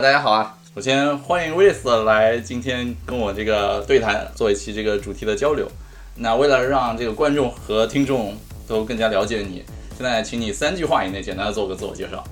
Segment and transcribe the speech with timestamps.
[0.00, 0.56] 大家好啊！
[0.74, 5.70] 首先欢迎威斯来今天跟我这个对谈，做一期这个主题的交流。
[6.14, 8.34] 那为了让这个观众和听众
[8.66, 9.62] 都更加了解你，
[9.98, 12.24] 现在请你三句话以内简单的做个自我介绍。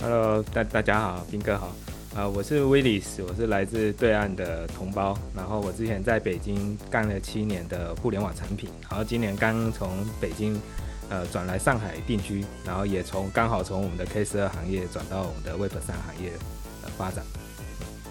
[0.00, 1.72] Hello，大大家好，斌哥好。
[2.16, 5.16] 啊，我是威利斯，我是来自对岸的同胞。
[5.36, 9.88] 然后我之前在北京干了七年的互联网产品，然后今年刚从
[10.20, 10.60] 北京。
[11.10, 16.32] 呃，转来上海定居，然后也从刚好从我们的 K 十二行业转到我们的 Web 三行业
[16.82, 17.24] 呃发展。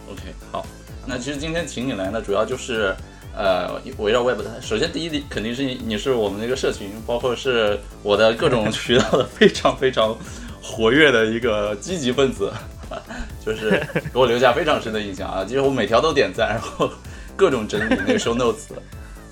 [0.10, 0.22] OK，
[0.52, 0.66] 好，
[1.06, 2.96] 那其实今天请你来呢，主要就是
[3.36, 4.62] 呃围绕 Web 三。
[4.62, 10.16] 首先第一点肯定是你是我们那个社群，包括是我的各种渠道的非常非常
[10.62, 12.52] 活跃的一个积极分子，
[13.44, 13.72] 就是
[14.14, 15.44] 给我留下非常深的印象啊！
[15.44, 16.90] 几乎每条都点赞，然后
[17.36, 18.72] 各种整理那个 show notes，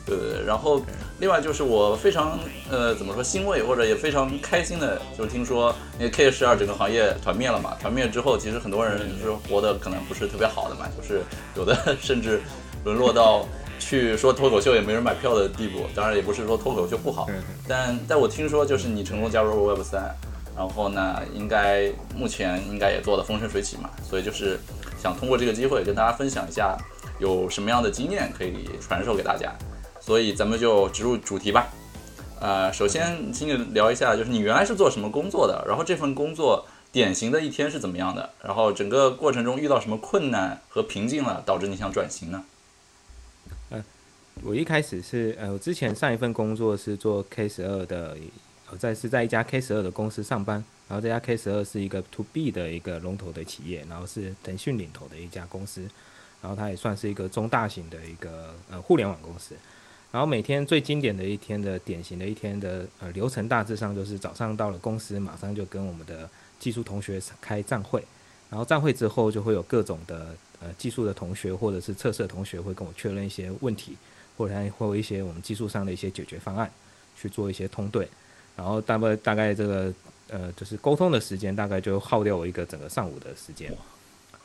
[0.06, 0.82] 对对对，然后。
[1.20, 11.22] 另外就是我非常呃怎么说欣慰或者也非常开心的，就是听说那 K 十二整个行业团灭了嘛，团灭之后，其实很多人是活的可能不是特别好的嘛，就是
[11.56, 12.42] 有的甚至
[12.84, 13.46] 沦落到
[13.78, 15.86] 去说脱口秀也没人买票的地步。
[15.94, 17.28] 当然也不是说脱口秀不好，
[17.68, 20.12] 但但我听说就是你成功加入 Web 三，
[20.58, 24.60] 然后呢，应该目前应该也做的风生水起嘛，所以就是
[25.00, 26.76] 想通过这个机会跟大家分享一下
[27.20, 29.54] 有什么样的经验可以传授给大家。
[30.12, 31.70] 所以咱们就直入主题吧。
[32.42, 42.44] 呃，首先请你聊一下，就是你原来是做什么工作的，然后这份工作典型的一天是怎么样的，然后整个过程中遇到什么困难和瓶颈了，导致你想转型呢？
[43.70, 43.82] 呃，
[44.44, 48.18] 我一开始是呃，我之前上一份工作是做 K 十二的，
[48.70, 55.88] 我在是在一家 K 十二的公司上班，然后这家 K 十二是一个 To B 的一个龙头的企业，然后是腾讯领头的一家公司，
[56.42, 59.56] 然后它也算是一个中大型的一个呃互联网公司。
[60.12, 68.04] 然后每天最经典的一天的典型的一天的呃流程大致上就是早上到了公司，马上就跟我们的技术同学开站会，
[68.50, 73.96] 然后站会之后就会有各种的呃技术的同学或者是测试的同学会跟我确认一些问题，
[74.38, 76.70] 或者会有一些我们技术上的一些解决方案
[77.18, 78.06] 去做一些通对，
[78.58, 79.94] 然后大概大概这个
[80.30, 83.74] 呃就是沟通的时间大概就耗掉我一个整个上午的时间。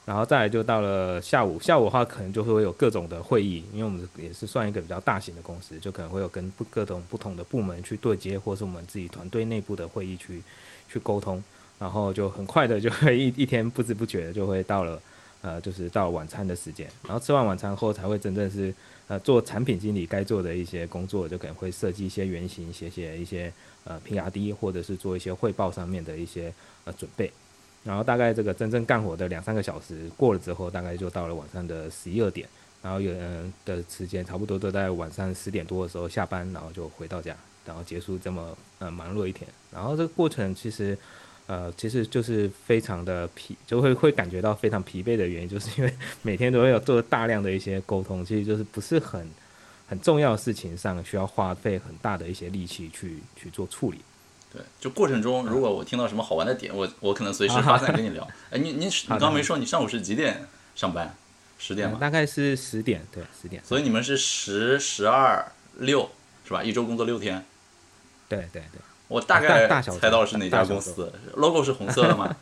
[0.06, 10.40] 然后再来就到了下午，下午的话可能就会有各种的会议，因为我们也是算一个比较大型的公司，就可能会有跟各种不同的部门去对接，或是我们自己团队内部的会议去
[10.88, 11.42] 去沟通，
[11.80, 15.02] 然后就很快的就会 一一天不知不觉的就会到了，
[15.42, 18.72] 呃，就是到晚餐的时间，然后吃完晚餐后才会真正是
[19.08, 23.52] 呃做产品经理该做的一些工作，就可能会设计一些原型，写写一些
[23.82, 27.32] 呃 P R D，或者是做一些汇报上面的一些呃准备。
[27.86, 32.48] 然后大概这个真正干活的两三个小时过了之后，大概就到了晚上的十一二点，
[32.82, 39.48] 然后有人的时间差不多都在晚上十点多的时候下班，然后就回到家，然后结束这么呃忙碌一天。
[39.72, 40.98] 然后这个过程其实
[41.46, 49.24] 呃其实就是非常的疲，就会会感觉到非常疲惫的原因，就是因为每天都会有做大量的一些沟通，其实就是不是很
[49.88, 54.00] 很重要的事情上需要花费很大的一些力气去去做处理。
[54.56, 58.26] 对，就过程中，如果我听到什么好玩的点，我我可能随时发散跟你聊。
[58.50, 61.14] 哎，你你你刚没说你上午是几点上班？
[61.58, 61.98] 十点吗？
[62.00, 63.62] 大概是十点，对，十点。
[63.64, 66.10] 所以你们是十、十二、六，
[66.46, 66.64] 是吧？
[66.64, 67.44] 一周工作六天。
[68.28, 68.80] 对对对。
[69.08, 72.34] 我大概猜到是哪家公司？logo 是红色的吗？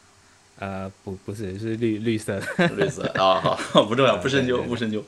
[0.58, 2.66] 呃，不，不是，是绿绿色的。
[2.76, 5.04] 绿色啊，好， 不重要，不深究，不深究。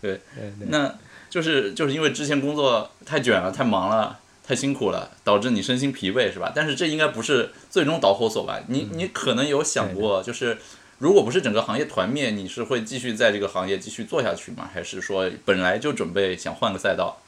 [0.00, 0.20] 对，
[0.68, 0.94] 那
[1.28, 4.18] 就是就是因为之前工作太卷了，太忙了。
[4.46, 6.52] 太辛苦了，导致你身心疲惫，是吧？
[6.54, 8.60] 但是这应该不是最终导火索吧？
[8.68, 10.58] 你你可能有想过，就是
[10.98, 14.68] 如果不是整个行业团灭，你是会继续在这个行业继续做下去吗？
[14.70, 17.22] 还是说本来就准备想换个赛道？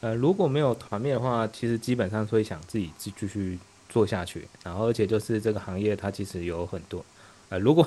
[0.00, 3.58] 呃，如果没有团灭的话，其实基本上会想自己继继续
[3.90, 4.48] 做下去。
[4.64, 7.04] 然后，而且就是这个行业它其实有很多，
[7.50, 7.86] 呃，如果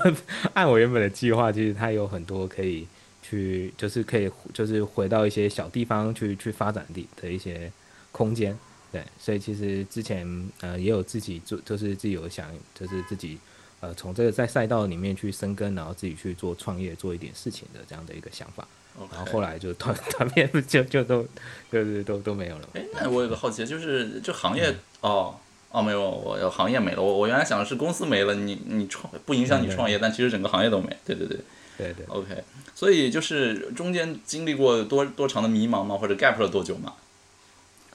[0.53, 2.87] 按我原本的计划，其实它有很多可以
[3.23, 7.71] 去，就是可以就是回到一些小地方去去发展的的一些。
[8.13, 8.57] 空间，
[8.93, 10.25] 对，所以其实之前
[10.61, 13.37] 呃也有自己做，就是自己有想，就是自己
[13.81, 18.65] 呃从这个在赛道里面去生根，然后自己去做创业，做一点事情的这样的一个想法。
[19.11, 21.25] 然后后来就团团面就就都
[21.71, 22.69] 就是都都没有了。
[22.75, 24.71] 哎，那我有个好奇，就是这行业
[25.01, 25.35] 哦
[25.71, 27.01] 哦没有，我行业没了。
[27.01, 30.95] 我我原来想的是公司没了，你你创不影响你创业，但其实整个行业都没。
[31.03, 31.39] 对对对
[31.75, 32.05] 对对。
[32.05, 32.43] OK，
[32.75, 35.97] 所以就是中间经历过多多长的迷茫吗？
[35.97, 36.93] 或者 gap 了多久吗？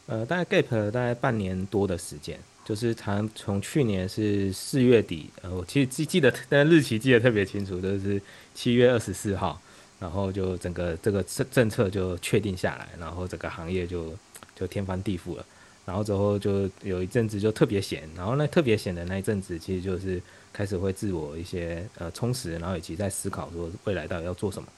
[0.08, 8.20] 呃，大概 gap 了大概半年多的时间，就是从从去年是四月底，呃，我其实记记得，但日期记得特别清楚，就是
[8.54, 9.60] 七月二十四号，
[10.00, 14.12] 然后就整个这个政政策就确定下来，然后整个行业就
[14.56, 15.46] 就天翻地覆了，
[15.86, 20.20] 然后之后就有一阵子就特别闲，然后那特别闲的那一阵子，其实就是。
[20.50, 24.68] 开始会自我一些呃充实，然后以及在思考说未来到底要做什么。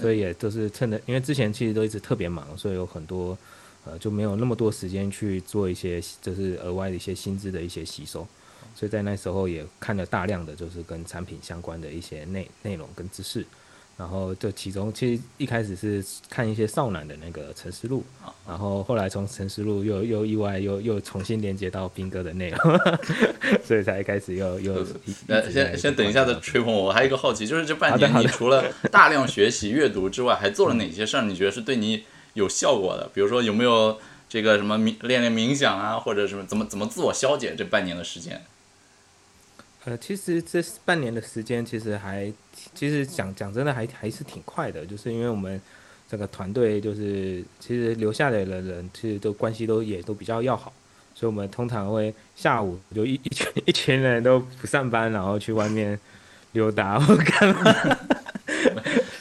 [0.00, 3.36] 所以也就是趁着，因为之前其实都一直特别忙，所以有很多
[3.84, 8.26] 呃就没有那么多时间去做一些就是额外的一些薪资的一些吸收。
[8.74, 13.44] 所以在那时候也看了大量的就是跟产品相关的一些内内容跟知识。
[13.96, 18.02] 然后这其中其实一开始是看一些少男的那个陈思路，
[18.48, 22.58] 然后后来从陈思路又又意外又又重新连接到兵哥的内容，
[23.62, 24.86] 所以才开始又又
[25.26, 31.24] 呃先先等一下再吹捧我，还有一个好奇，就是这半年你除了大量学习阅读之外，还做了哪些事儿？
[31.24, 32.02] 你觉得是对你
[32.34, 33.10] 有效果的？
[33.12, 33.98] 比如说有没有
[34.28, 38.42] 这个什么冥练练冥想啊，或者什么怎么怎么自我消解这半年的时间？
[39.84, 42.30] 呃，其实这半年的时间，其实还，
[42.74, 44.84] 其实讲讲真的，还还是挺快的。
[44.84, 45.58] 就是因为我们
[46.06, 50.70] 这个团队，就是其实留下来的人，其实都关系都也都比较要好，
[51.14, 55.98] 所以我们通常会下午就一一群一群人都不上班，然后去外面
[56.52, 57.98] 溜达或干嘛。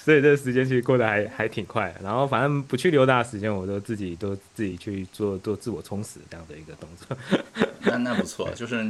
[0.09, 1.95] 所以这个时间其实过得还还挺快。
[2.03, 7.15] 然后反正不去溜达的时间，我都自己都自己去做做自我充实这样的一个动作。
[7.85, 8.83] 那那不错，就是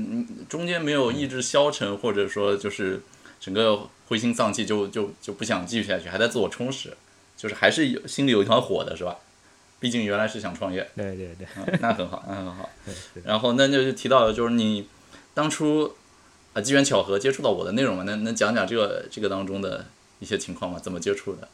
[0.48, 3.02] 中间没有意志消沉，或者说就是
[3.38, 6.96] 整个灰心丧气，就就就不想继续下去，还在自我充实，
[7.36, 9.18] 就是还是有心里有一团火的，是吧？
[9.82, 10.90] 毕竟原来是想创业。
[10.96, 11.46] 对对对，
[11.82, 12.70] 那很好，那很好。
[13.26, 14.88] 然后那就提到了，就是你
[15.34, 15.94] 当初
[16.54, 19.86] 啊机缘巧合接触到我的内容嘛，能能讲讲这个这个当中的
[20.20, 20.80] 一些情况吗？
[20.80, 21.48] 怎么接触的？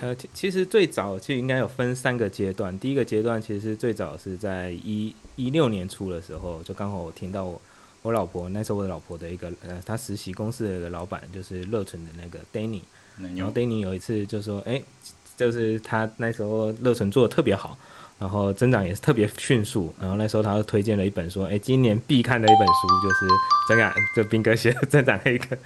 [0.00, 2.78] 呃，其实最早就应该有分三个阶段。
[2.78, 7.60] 第一个阶段其实最早是在一一六年初的时候，就刚好我听到我
[8.02, 12.80] 我老婆那时候我老婆的一个呃，她实习公司的一个老板就是乐纯的那个 Danny，
[13.36, 14.82] 然后 Danny 有一次就说，哎，
[15.36, 17.76] 就是他那时候乐纯做的特别好。
[18.20, 23.26] 然后增长也是特别迅速，然后那时候他就推荐了一本说，哎，今年必看的一本书就是
[23.66, 25.56] 增长，就斌哥写的《增长黑客》，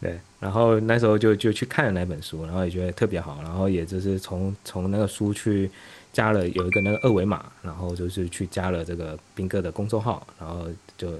[0.00, 5.70] 对，然后那时候就就去看了那本书，然后也觉得特别好，然后也就是从从那个书去
[6.12, 10.66] 加了有一个那个二维码，然后就是去加了这个斌哥的公众号，然后
[10.98, 11.12] 就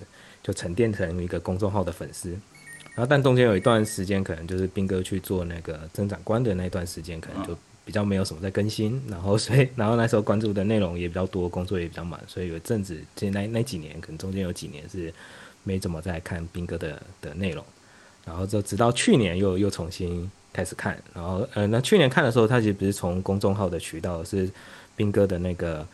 [0.42, 2.30] 就沉淀成一个公众号的粉丝，
[2.94, 7.56] 然后但中间有一段时间可能就是斌哥去做那个增长官的那段时间，可能就。
[7.84, 15.12] 比较没有什么在更新，然后所以 然后那时候关注的内容也比较多，工作也比较忙，所以有一阵子，其实那那几年可能中间有几年是
[15.64, 17.64] 没怎么在看兵哥的的内容，
[18.25, 24.49] 然后就直到去年又又重新开始看，然后呃那去年看的时候，他其实不是从公众号的渠道，是
[24.94, 25.85] 兵哥的那个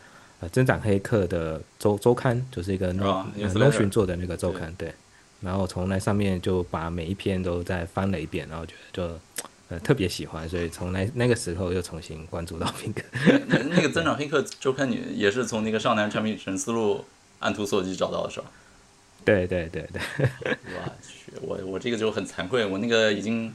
[0.41, 4.93] 呃增长黑客的周周刊，就是一个 no no 群做的那个周刊，对，
[5.41, 9.19] 然后从那上面就把每一篇都再翻了一遍，然后觉得就。
[9.69, 13.01] 呃，特别喜欢，所以从那那个时候又重新关注到兵哥。
[13.45, 17.05] 那那个增长黑客周刊，你也是从那个少男产品神思路
[17.37, 18.47] 按图索骥找到的是吧？
[19.23, 20.01] 对对对对。
[20.43, 23.53] 我 去，我我这个就很惭愧，我那个已经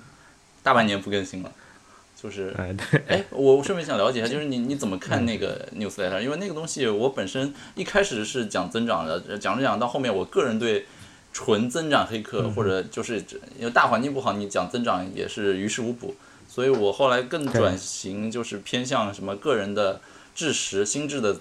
[0.62, 1.50] 大半年不更新了。
[2.22, 2.54] 就是，
[3.08, 6.20] 哎，我顺便想了解一下，就是你你怎么看那个 newsletter？
[6.20, 10.86] 因为那个东西我本身一开始是讲增长的，讲着讲到后面，我个人对。
[11.34, 13.18] 纯增长黑客，或者就是
[13.58, 16.14] 因为大环境不好，你讲增长也是于事无补。
[16.48, 20.00] 所以我后来更转型，就是偏向什么个人的
[20.32, 21.36] 知识、心智的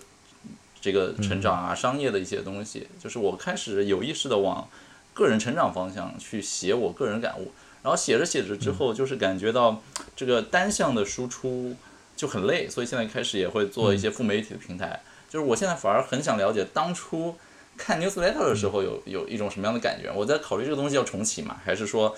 [0.82, 2.88] 这个成长啊，商业的一些东西。
[3.00, 4.68] 就是我开始有意识的往
[5.14, 7.52] 个人成长方向去写我个人感悟。
[7.84, 9.80] 然后写着写着之后，就是感觉到
[10.16, 11.76] 这个单向的输出
[12.16, 15.02] 就很累，所以现在开始也会做一些副媒体的平台。
[15.30, 17.36] 就是我现在反而很想了解当初。
[17.78, 20.12] 看 newsletter 的时候有有一种什么样的感觉？
[20.14, 22.16] 我在考虑这个东西要重启嘛，还是说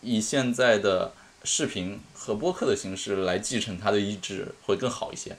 [0.00, 1.12] 以现在的
[1.44, 5.36] 视频和播客的形式来继承它的意志会更好一些？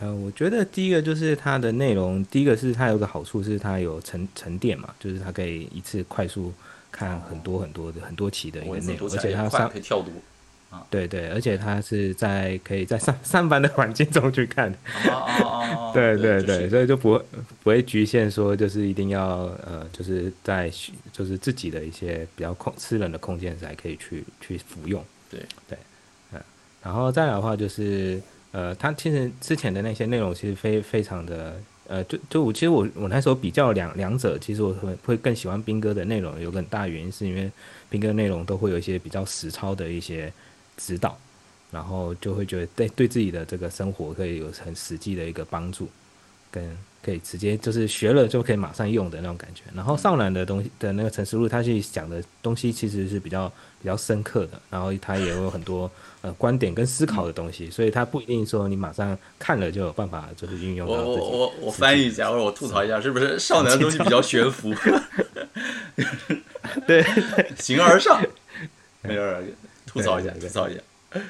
[0.00, 6.52] 呃，我觉得第一个就是它的内容，第一个是它有个好处是它有沉沉淀嘛，就是它可以一次快速
[6.90, 10.10] 看很多很多的很多期的一个内容，而且它上可以跳读。
[10.90, 14.72] 对对，而且他是在可以在上上班的环境中去看，
[15.92, 17.24] 对对对，所以就不会
[17.62, 20.70] 不会局限说就是一定要呃，就是在
[21.12, 25.04] 就是自己的一些比较空私人的空间才可以去去服用。
[25.30, 25.78] 对对，
[26.32, 26.40] 嗯，
[26.82, 28.20] 然后再来的话就是
[28.52, 37.50] 呃，他其实之前的那些内容其实非非常的呃，就就我其实我我那时候比较两两者，其实我会会更喜欢兵哥的内容，有个很大原因是因为
[37.88, 40.32] 兵哥内容都会有一些比较实操的一些。
[40.76, 41.18] 指导，
[41.70, 45.88] 然后就会觉得对对自己的这个生活可以有很实际的一个帮助，
[46.50, 49.62] 跟可以直接就是学了就可以马上用的那种感觉。
[49.74, 53.48] 然后少男的东西的那个陈思路，他去讲的东西其实是比较
[53.80, 55.88] 比较深刻的，然后他也有很多
[56.22, 60.94] 呃观点跟思考的东西，所以他不一定说你马上看了就有办法就是运用到。
[60.94, 64.74] 我我我我翻译一下，或者我吐槽一下，是不是少男的东西比较悬浮？
[66.88, 67.04] 对，
[67.56, 68.20] 形而上，
[69.02, 69.22] 没有
[69.96, 70.80] 吐槽一下，吐槽一下。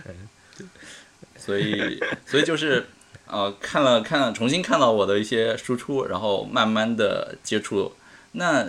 [1.39, 2.87] 所以，所以就是
[3.27, 7.93] 呃，看了看了，重新看到我的一些输出，然后慢慢的接触。
[8.33, 8.67] 那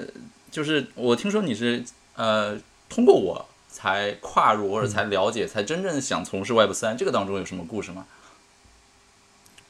[0.52, 1.84] 就是我听说你是
[2.16, 8.06] 呃通过我才跨入或者才了解，才真正想从事 Web 三，这个当中有什么故事吗？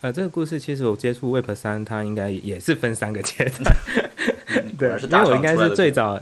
[0.02, 3.76] 呃，这个故事其实我接触 Web 三，它应该也是分三个阶段。
[4.78, 6.22] 对，是大为我应该是最早，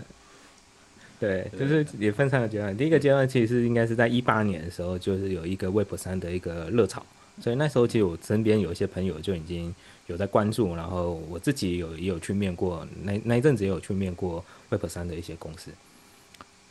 [1.19, 2.75] 对，就是也分三个阶段。
[2.75, 7.05] 第一个阶段其实是应该是在一八年的时候，就是有一个 Web 三的一个热潮，
[7.41, 9.74] 所以那时候其实我身边有一些朋友就已经
[10.07, 15.72] 有在关注，然后我自己有也有去面过，那那一阵子也有去面过 Web 三的一些公司。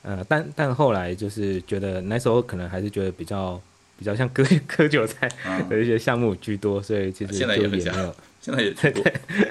[0.02, 3.58] 呃，但但后来就是觉得那时候可能还是觉得比较
[3.98, 8.16] 比较像 割割韭菜嗯的一些项目居多，所以其实现在也很像就也没有。
[8.42, 9.02] 现在也去过，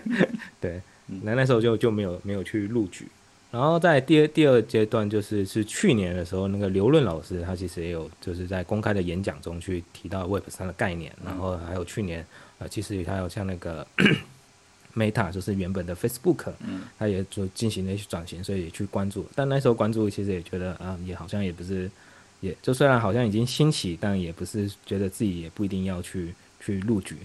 [0.61, 3.07] 对嗯，那那时候就就没有没有去录取。
[3.53, 12.25] 然后在第二第二阶段，就是是去年的时候，那个刘润老师他其实也有就是在公开的演讲中去提到 Web 三的概念，然后还有去年
[12.57, 13.85] 呃，其实他有像那个
[14.97, 19.23] Meta 就是原本的 Facebook，嗯他也就进行了一些转型，所以也去关注。
[19.35, 21.87] 但那时候关注其实也觉得啊，也好像也不是，
[22.39, 27.17] 也就虽然好像已经兴起，但也不是觉得自己也不一定要去去入局。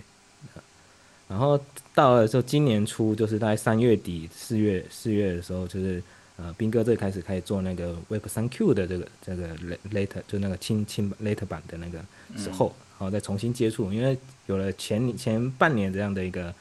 [1.27, 1.59] 然后
[1.95, 6.03] 到了就今年初，就是大概三月底、四月四月的时候，就是
[6.41, 9.57] 呃，斌哥最开始开始做那个 Web 三 Q 的这个这个
[9.93, 11.99] later 就那个轻轻 later 版的那个
[12.41, 14.17] 时候，然后再重新接触，因为
[14.47, 16.55] 有了前前半年这样的一个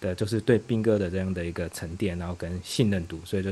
[0.00, 3.50] 的，就是对斌哥的这样的一个沉淀，然后跟信任度，所以就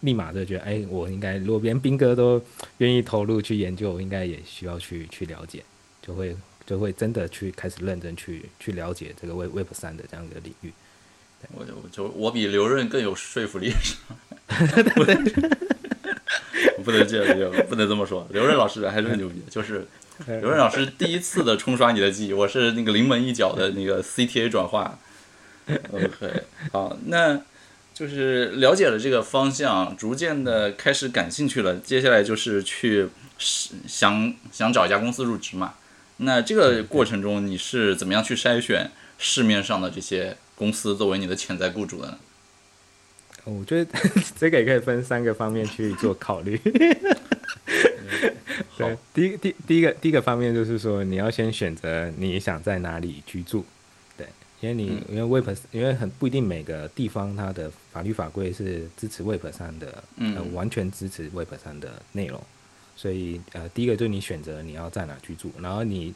[0.00, 2.38] 立马就觉得，哎，我应该如果连斌哥都
[2.76, 5.64] 愿意投入去研究，我应该也需要去去了解，
[6.02, 6.36] 就会
[6.66, 10.70] 就会真的去开始认真去去了解这个 Web Web 三的这样一个领域。
[11.54, 14.16] 我就我就我比刘润更有说服力，是 吧
[16.84, 18.26] 不能这样，不能这么说。
[18.32, 19.86] 刘润老师还是很牛逼，就是
[20.26, 24.98] 刘润老师第一次的冲刷你的记忆，我是那个临门一脚的那个 CTA 转化。
[25.92, 26.42] OK，
[26.72, 27.40] 好，那
[27.92, 31.76] 就是了解了这个方向，逐渐的开始感兴趣了。
[31.76, 35.74] 接下来就是去想想找一家公司入职嘛。
[36.18, 42.18] 那这个过程中，你是怎么样去筛选市面上的这些公司作为你的潜在雇主的呢？
[43.44, 43.90] 我觉得
[44.36, 46.60] 这个也可以分三个方面去做考虑。
[48.76, 53.64] 对，第一第第一个第一个方面就是说，你要先选择你想在哪里居住。
[54.16, 54.26] 对，
[54.60, 59.86] 因为你、因为 Web 因为很不一定每个地方它的法律法规是支持 Web 上的，
[60.18, 62.42] 呃，嗯完全支持 Web 上的内容。
[62.96, 66.12] 所以呃，第一个就是你选择你要在哪居住，然后你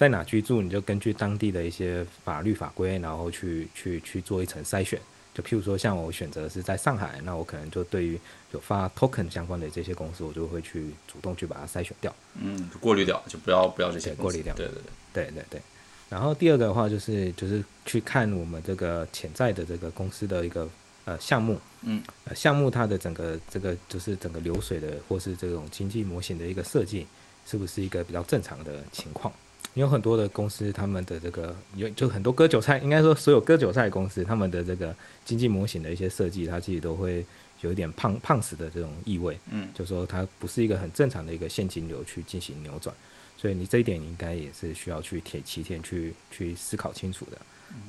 [0.00, 4.98] 在哪居住，你就根据当地的一些法律法规，然后去去去做一层筛选。
[5.34, 8.18] 就譬如说，像我选择是在上海，那我可能就对于
[8.52, 12.10] 有发 token 相关的这些公司，我就会去主动去把它筛选掉。
[12.40, 14.74] 嗯，过滤掉，就不要不要这些对过滤掉对对
[15.12, 15.62] 对，对对对。
[16.08, 20.66] 然后第二个的话，就是就是去看我们这个潜在的这个公司的一个
[21.04, 27.06] 呃项目，嗯，呃项目它的整个这个就是整个流水的或是这种经济模型的一个设计，
[27.46, 29.30] 是不是一个比较正常的情况？
[29.74, 37.24] 因为很多的公司，他们的这个有就很多割韭菜，应该说所有割韭菜公司，他们的这个经济模型的一些设计，它其实都会
[37.60, 39.38] 有一点胖胖死的这种意味。
[39.50, 42.94] 嗯，就说它不是一个很正常的一个现金流去进行扭转，
[43.36, 47.38] 所以你这一点应该也是需要去提起点去去思考清楚的，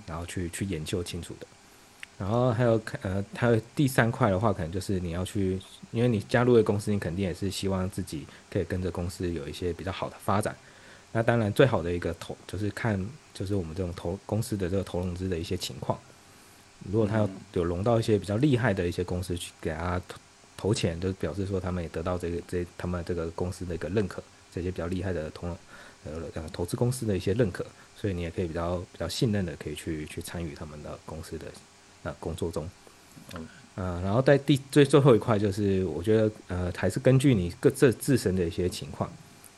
[0.05, 1.47] 然后去去研究清楚的。
[2.19, 5.59] 然后还有呃，还有第三块的话，可能就是你要去，
[5.89, 10.55] 因为你加入的公司，你肯定也是希望自己可以跟着公司有一些比较好的发展。
[11.13, 12.97] 那当然，最好的一个投就是看，
[13.33, 15.99] 就是我们这种投公司的这个投融资的一些情况。
[16.91, 20.17] 如果他有有融到一些比较厉害的一些公司去给他投
[20.57, 25.47] 投钱，就表示说他们也得到这个这他们这个公司的一个认可，这些比较厉害的投
[26.05, 27.65] 呃呃投资公司的一些认可，
[27.95, 31.45] 所以你也可以比较比较信任的可以去去参与他们的公司的
[32.03, 32.69] 呃工作中。
[33.35, 39.11] 嗯呃，然后在第最最后一块就是，我觉得呃还是根据你各自自身的一些情况。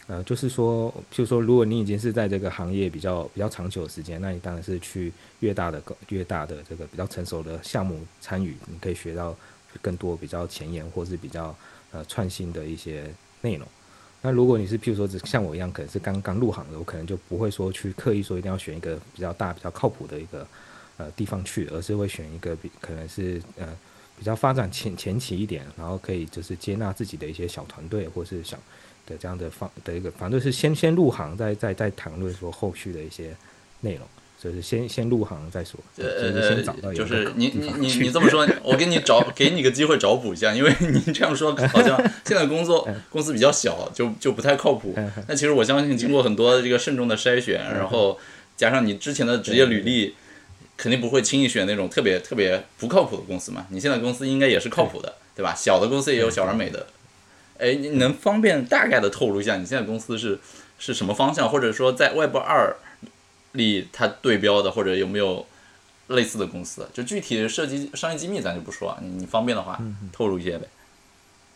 [0.07, 9.33] 呃，就是说，譬如说，如果你已经是在这个行业比较比较长久的时间，那你当然是去越大的越大的这个比较成熟的项目参与，你可以学到
[9.81, 11.55] 更多比较前沿或是比较
[11.93, 13.65] 呃创新的一些内容。
[14.21, 20.45] 那如果你是譬如说，只像我一样，可能是刚刚入行的，我可能就不会说去刻意说一定要选一个比较大、比较靠谱的一个
[20.97, 23.67] 呃地方去，而是会选一个比可能是呃
[24.19, 28.59] 比较发展前前期一点，然后可以就是接纳自己的一些小团队或是小。
[29.07, 33.35] 的这样的方的一个，反正是先先入行，再再再谈论说后续的一些
[33.81, 34.01] 内容。
[34.43, 44.93] 就是先先入行再说，就是先找到呃，就是你你你你这么说， 我给你找给你个机会找补一下，因为你这样说好像现在工作 公司比较小，就就不太靠谱。
[45.29, 48.19] 那其实我相信，经过很多这个慎重的筛选，然后
[48.57, 50.13] 加上你之前的职业履历，
[50.75, 53.65] 肯定不会轻易选那种特别特别不靠谱的公司嘛。
[53.69, 55.55] 你现在公司应该也是靠谱的，对吧？
[55.55, 56.85] 小的公司也有小而美的。
[57.59, 60.39] 哎，你能方便大概的透露一下你现在公司是
[60.79, 62.75] 是什么方向，或者说在 Web 二
[63.53, 65.45] 里它对标的，或者有没有
[66.07, 66.87] 类似的公司？
[66.93, 69.79] 就具体的涉及商业机密咱就不说啊，你你方便的话
[70.11, 70.67] 透露一些呗。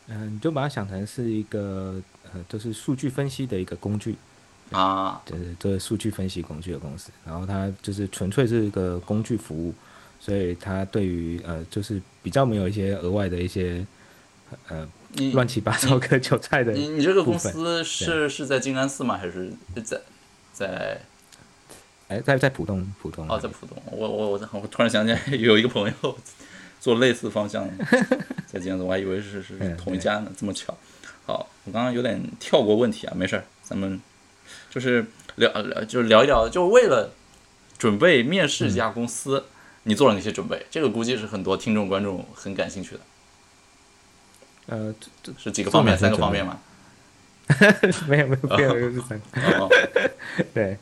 [0.07, 2.01] 嗯，你就把它想成是一个
[2.31, 4.15] 呃，就是数据分析的一个工具，
[4.71, 9.73] 啊，就是做数据分析工具的公司，然后它就是纯粹是一个工具服务，
[10.21, 13.85] 所以它对于呃，就是比较没有一些额外的一些
[14.69, 14.96] 呃你
[15.33, 19.17] 乱七八糟割韭菜的你你这个公司是是在静安寺吗？
[19.17, 19.51] 还是
[19.83, 20.00] 在
[20.53, 21.01] 在
[22.07, 23.77] 哎，在在浦东浦东哦在浦东？
[23.91, 26.17] 我我我我突然想起来有一个朋友
[26.79, 27.86] 做类似方向的，
[28.47, 30.77] 在静安寺，我还以为是是嗯同一家呢，这么巧。
[31.25, 34.00] 好，我刚刚有点跳过问题啊，没事儿，咱们
[34.69, 35.05] 就是
[35.36, 37.12] 聊聊就是聊一聊，就为了
[37.77, 39.43] 准备面试这家公司，
[39.83, 40.65] 你做了哪些准备？
[40.71, 43.01] 这个估计是很多听众观众很感兴趣的，
[44.67, 44.93] 呃，
[45.24, 45.97] 这是几个方面？
[45.97, 46.59] 三个方面吗？
[47.81, 49.69] 这 没有没有没有，就是三个，
[50.53, 50.77] 对，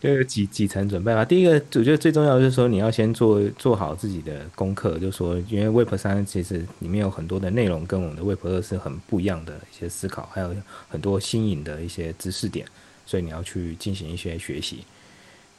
[0.00, 1.22] 就有几几层准备吧。
[1.22, 10.56] 第一个，我觉得最重要的就是说，你要先做做好自己的功课，就是说，因为 Web 三其实里面有很多的内容跟我们的 Web 二是很不一样的一些思考，还有
[10.88, 12.66] 很多新颖的一些知识点，
[13.04, 14.84] 所以你要去进行一些学习。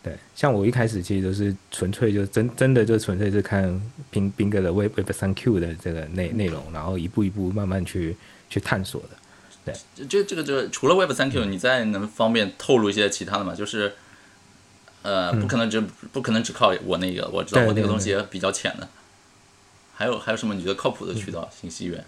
[0.07, 8.15] 对，像我一开始其实都是纯粹就真真的就纯粹是看宾宾哥的 Web Web 三 Q 的这个内内容，然后一步一步慢慢去
[8.49, 9.09] 去探索的。
[9.65, 9.75] 对
[10.07, 13.53] 这这个这个除了 Web 三 Q，你再能方便透露一些其他的吗？
[13.53, 13.93] 就是，
[15.01, 18.87] 呃，不可能只不可能只靠我那个，我知道我那个东西也比较浅的。
[19.93, 22.05] 还有还有什么你觉得靠谱的渠道信息源？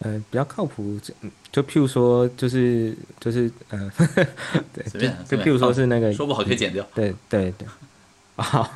[0.00, 3.90] 呃，比较靠谱，就嗯就譬如说，就是就是呃，
[4.72, 6.86] 对，随便就就譬如说是那个，说不好可以剪掉。
[6.94, 7.66] 对对对，
[8.36, 8.70] 啊，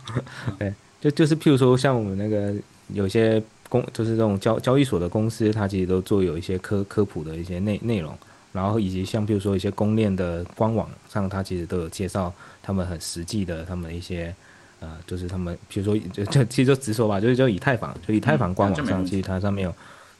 [0.58, 2.54] 对，就就是譬如说像我们那个
[2.88, 8.16] 有些公，就是这种交交易所的公司，它其实都做有一些科科普的一些内内容，
[8.52, 12.32] 然后以及像譬如说一些公链的官网上，它其实都有介绍
[12.62, 14.34] 他们很实际的他们一些。
[14.80, 19.72] 呃，就是他们，比如说，就就其实就直说吧，就是就以太坊，就以太坊官网上，其实它上面有，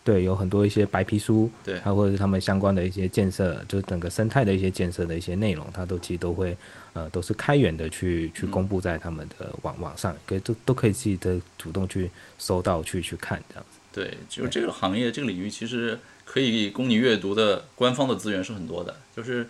[0.05, 6.57] 对，有很多一些白皮书，对还有或者是他们相关的一些建设，就是整个生态的一些建设的一些内容，它都其实都会，
[6.93, 13.79] 呃，都是开源的去去公布在他们的网网上，可以都都可以自己的主动去搜到去去看这样子。
[13.93, 18.97] 对，就这个行业这个领域，其实可以供你阅读的官方的资源是很多的。
[19.15, 19.47] 就是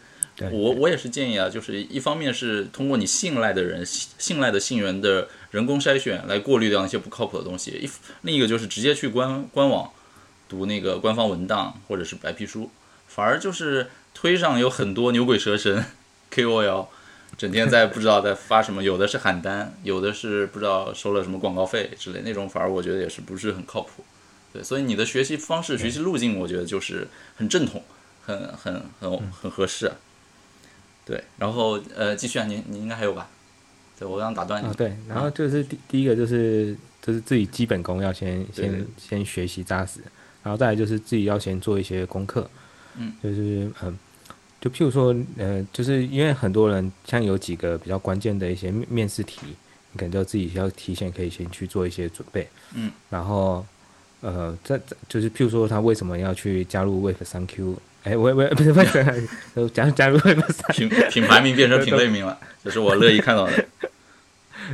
[0.50, 7.88] 我我也是建议啊，就是一方面是通过你信赖的人、信信赖的信源的人工筛选来过滤掉那些不靠谱的东西；一
[8.20, 9.88] 另一个就是直接去官官网
[10.52, 12.68] 读那个官方文档或者是白皮书，
[13.08, 15.82] 反而就是推上有很多牛鬼蛇神
[16.30, 16.88] KOL。
[17.38, 24.04] 整天在不知道在发什么，有的是喊单， 有的是不知道收了什么广告费之类，那种反而我觉得也是不是很靠谱。
[24.52, 27.82] 对，所以你的学习方式、学习路径，我觉得就是很正统，
[28.22, 29.96] 很很很很合适、啊。
[31.06, 33.30] 对，然后呃，继续啊，您您应该还有吧？
[33.98, 34.66] 对我刚打断你。
[34.66, 40.00] 啊，对，然后就是第第一个就是就是自己基本功要先先先学习扎实，
[40.42, 42.48] 然后再来就是自己要先做一些功课，
[42.96, 43.98] 嗯，就是嗯，
[44.60, 49.40] 就譬如说呃，就是因为很多人像有几个比较关键的一些面面试题，
[49.92, 53.64] 你可能就自己要提前可以先去做一些准备，嗯，然后
[54.20, 58.84] 呃，这这就是譬如说他为什么要去加入 Web 三 Q，哎，喂喂，不是三，
[59.54, 60.74] 呃加加入 Web 三。
[60.74, 63.64] 品品牌名变成品类名了，这是我乐意看到的。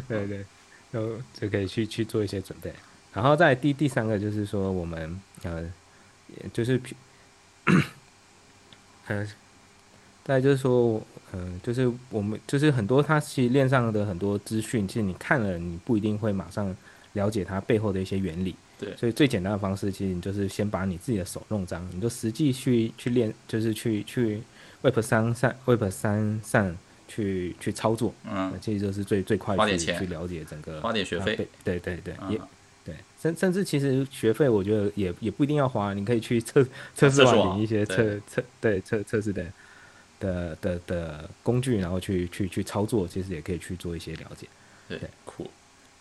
[0.07, 0.45] 对 对，
[0.91, 2.73] 然后就可以去去做一些准备。
[3.15, 5.63] 然后再第第三个就是说，我们呃，
[6.29, 6.93] 也就是譬
[9.09, 9.27] 呃，
[10.25, 11.01] 再就是说，
[11.33, 16.75] 嗯、就是我们就是很多它其实链上的很多资讯，其实你看了，你不一定会马上
[17.15, 18.55] 了解它背后的一些原理。
[18.81, 24.41] 对所以最简单的方式，其实你就是先把你自己的手弄脏，你就实际去去练，就是去去
[24.83, 26.77] Web 三上 Web 三上
[27.09, 28.15] 去去操作。
[28.25, 32.47] 嗯那，其实就是最最快花点钱去去了解整个花点学费啊对对对也对，
[33.21, 39.45] 甚甚至其实学费我觉得也也不一定要花，你可以去测测试网网领一些测测对测测试的
[40.21, 44.47] 的的的工具，然后去去去操作，其实也可以去做一些了解。
[44.89, 45.51] 对对，酷。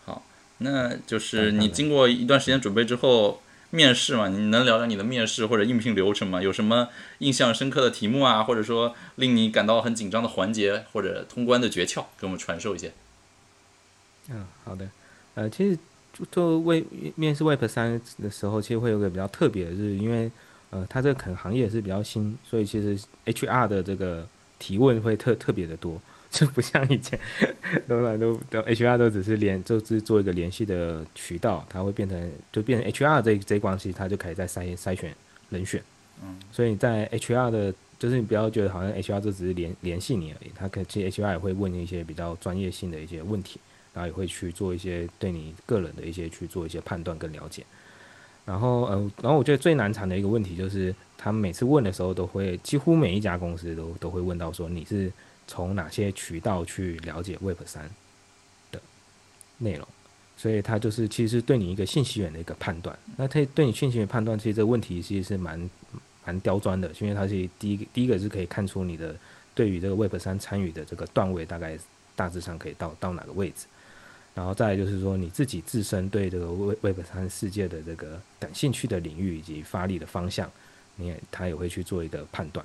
[0.04, 0.22] 好，
[0.58, 6.40] 那就是你经过一段时间准备之后，面试嘛，你能聊聊你的面试或者应聘流程吗？
[6.40, 12.92] 有什么印象深刻的题目啊，或者说令你感到很紧张的环节或者通关的诀窍，给我们传授一些。
[14.30, 14.88] 嗯，好的。
[15.34, 15.78] 呃，其实
[16.30, 20.30] 做为面试 Web 三的时候，其实会有个比较特别的，是因为
[20.70, 24.26] 呃，它这个可能行业是比较新，所以其实 HR 的这个
[24.58, 26.00] 提问会特特别的多。
[26.30, 27.18] 就不像以前，
[27.88, 35.14] 都都都 HR 都只是联，就是做一个联系的渠道，它会变成就变成 HR 这这关系，它就可以再筛筛选
[35.48, 35.82] 人选。
[36.22, 43.58] 嗯，所以在 HR 的，就是你不要觉得好像 HR 就只是联联系你而已，他可其实 HR 也会问一些比较专业性的一些问题，
[43.98, 47.64] 然后也会去做一些对你个人的一些去做一些判断跟了解。
[48.44, 55.12] 然后，呃，然后我觉得最难缠的一个问题就是，他每次问的时候都会，几乎每一家公司都都会问到说你是。
[55.50, 57.90] 从哪些渠道去了解 Web 三
[58.70, 58.78] 的
[59.56, 59.88] 内容？
[60.36, 62.94] 所以它就是其实对你一个信息源的一个判断。
[63.16, 65.70] 那他对你信息源判断，其实这个问题其实是蛮
[66.26, 69.16] 蛮刁钻的，因为它是第一个第一个是可以看出你的
[69.54, 71.78] 对于这个 Web 三参与的这个段位大概
[72.14, 73.66] 大致上可以到到哪个位置。
[74.38, 76.46] 然后再来就是说你自己自身对这个
[76.80, 80.48] Web 三世界的这个感兴趣的领域以及发力的方向，
[80.94, 82.64] 你也他也会去做一个判断。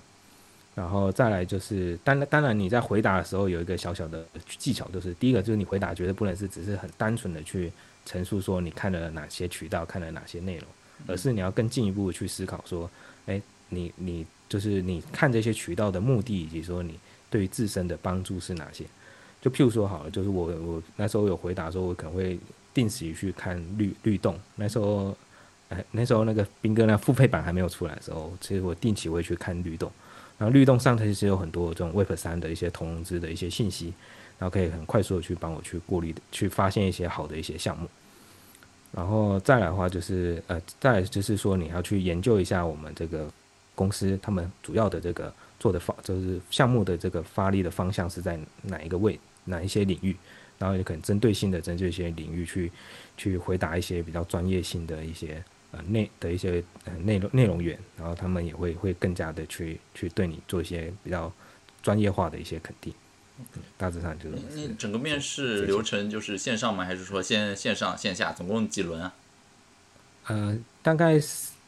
[0.75, 4.23] 然后再来就是，当当然你在回答的时候有一个小小的
[4.59, 7.71] 技巧，就是第一个就是你回答绝对不能是只是很单纯的去
[8.05, 10.67] 陈述说你看了哪些渠道，看了哪些内容，
[11.07, 12.87] 而是你要更进一步去思考说，
[13.25, 16.99] 哎，你你就是你看这些渠道的目的，以及说你
[17.31, 18.85] 对于自身的帮助是哪些。
[19.43, 22.39] 就譬如说好了，就是我我那时候有回答说，我可能会
[22.73, 25.13] 定时去看律律动，那时候
[25.67, 29.91] 哎那时候那个斌哥那付费版还没有出来的时候，其实我定期会去看律动。
[30.37, 33.93] 然后律动上它其实有很多这种 Web 三的一些通知的一些信息，
[34.39, 37.87] 然后可以很快速的去帮我去过滤、去发现一些好的一些项目。
[38.93, 43.27] 然后再来的话就是呃，再就是说你要去研究一下我们这个
[43.75, 50.15] 公司他们主要的这个做的方，就是项目的这个发力的方向是在哪一个位、哪一些领域，
[50.57, 52.71] 然后也可能针对性的针对一些领域去
[53.17, 55.43] 去回答一些比较专业性的一些。
[55.75, 61.33] 呃，内的一些呃内容内容源，然后他们也会会更加的去去对你做一些比较
[61.81, 62.93] 专业化的一些肯定。
[63.75, 64.35] 大致上就是。
[64.53, 66.85] 你整个面试流程就是线上吗？
[66.85, 68.31] 还是说先线上线下？
[68.31, 69.15] 总共几轮啊？
[70.27, 71.19] 呃，大概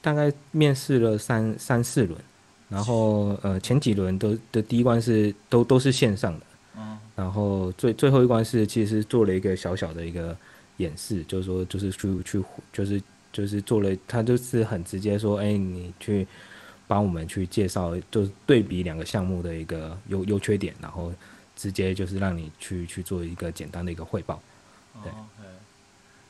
[0.03, 2.21] 大概面试了三三四轮，
[2.69, 6.45] 然后呃前几轮都的第一关是都都是线上的，
[6.77, 10.35] 嗯，然后最最后一关是其实做了一个小小的一个
[10.77, 13.01] 演示，就是说就是去去就是。
[13.35, 16.25] 就是做了，他就是很直接说，哎，你去
[16.87, 21.13] 帮我们去介绍，就是对比两个项目的一个优优缺点，然后
[21.53, 24.41] 直接就是让你去去做一个简单的一个汇报。
[25.03, 25.11] 对，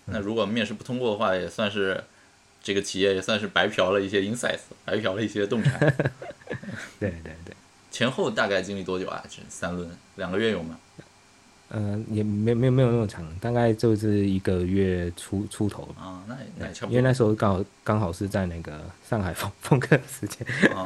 [0.06, 2.04] 那如果面试不通过的话，也算是
[2.64, 5.78] 这个企业也算是白嫖了一些 insights，白嫖了一些洞察。
[7.00, 7.56] 对对对。
[7.96, 9.24] 前后大概经历多久啊？
[9.30, 10.78] 这三轮，两个月有吗？
[11.70, 16.90] 嗯，也没没有没有那么长，大概就是一个月出出头啊，那那差不多。
[16.92, 20.84] 因为那时候刚好刚好是在那个上海风风客时间，啊，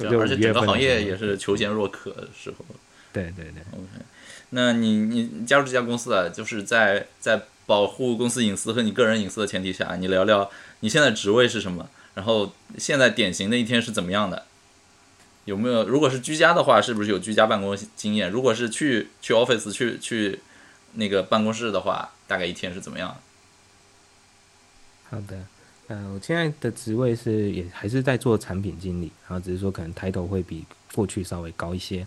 [0.00, 2.64] 而且 整个行业也是求贤若渴的时候。
[3.12, 3.62] 对对对。
[3.72, 4.04] OK，
[4.50, 14.46] 那你你加入这家公司啊，就是在在保护公司隐私和你个人隐私的前提下，你聊聊你现在职位是什么，然后现在典型的一天是怎么样的？
[15.46, 15.86] 有没有？
[15.86, 18.28] 如果是居家的话，是不是有居家办公经验？
[18.28, 20.40] 如果是去去 office 去去
[20.94, 23.16] 那个办公室的话，大概一天是怎么样？
[25.08, 25.46] 好的，
[25.86, 32.04] 呃，我现在的职位是也还是在做产品经理，然后只是说可能抬头会比过去稍微高一些，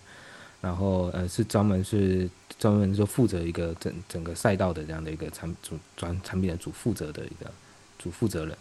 [0.60, 7.50] 然后呃是专门是专门说负责一个整整个赛道的这样的一个产主专产品的主负责的一个
[7.98, 8.58] 主负责人，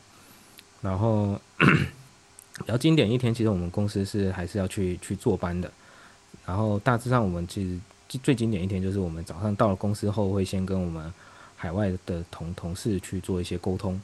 [0.80, 1.40] 然后。
[2.58, 5.70] 比较经典一天，其实我们公司是还是要去去坐班的。
[6.44, 11.12] 然后大致上，我们其实最经典一天就是我们早上到了公司后，会先跟我们
[11.56, 14.00] 海外的同同事去做一些沟通，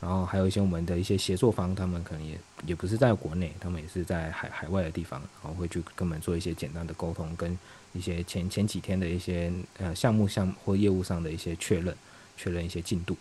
[0.00, 7.58] 然后还有一些我们的一些协作方，他们可能也也不是在国内，他们也是在海海外的地方，然后会去跟我们做一些简单的沟通，跟
[7.92, 11.94] 一些前前几天的一些呃项目项或业务上的一些确认，
[12.36, 13.16] 确认一些进度。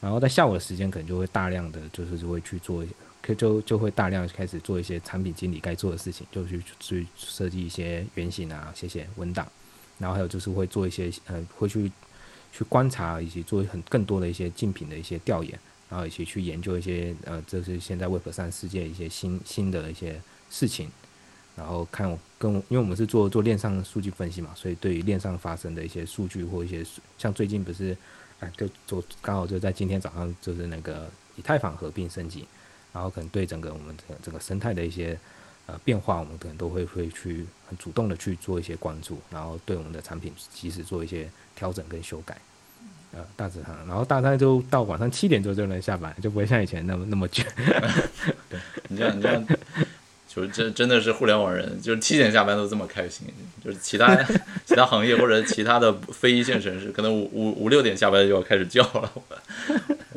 [0.00, 2.84] 然后在下午的时间，可能就会大量的就是会去做。
[3.22, 9.46] 可就就会大量开始做一些产品经理该做的事情，就去去设计一些原型啊，写写文档，
[9.98, 11.92] 然后还有就是会做一些呃，会去
[12.52, 20.88] 去观察以及做很更多的一些竞品的一些调研，然后一起去研究一些呃，这是现在 Web 三世界一些新新的一些事情，
[21.54, 26.84] 然后看我跟因为我们是做做链上数据分析嘛，所以对于链上发生的一些数据或一些
[27.18, 27.96] 像最近不是，
[28.38, 31.08] 哎，就做刚好就在今天早上就是那个。
[31.36, 32.44] 以太坊合并升级，
[32.92, 35.18] 然后可能对整个我们整整个生态的一些
[35.66, 42.36] 呃变化，我们可能都会会去很主动的去做一些关注，然后对我们的产品及时做一些调整跟修改。
[43.12, 47.44] 呃，大致上，然后大概就到晚上七点钟就能下班，就不会像以前那么那么卷。
[48.86, 49.44] 你这样，你这样，
[50.28, 53.26] 就是真真的是互联网人，就是七点下班都这么开心。
[53.64, 54.14] 就是其他
[54.64, 59.12] 其他行业或者其他的非一线城市，可能五五五六点下班就要开始叫了。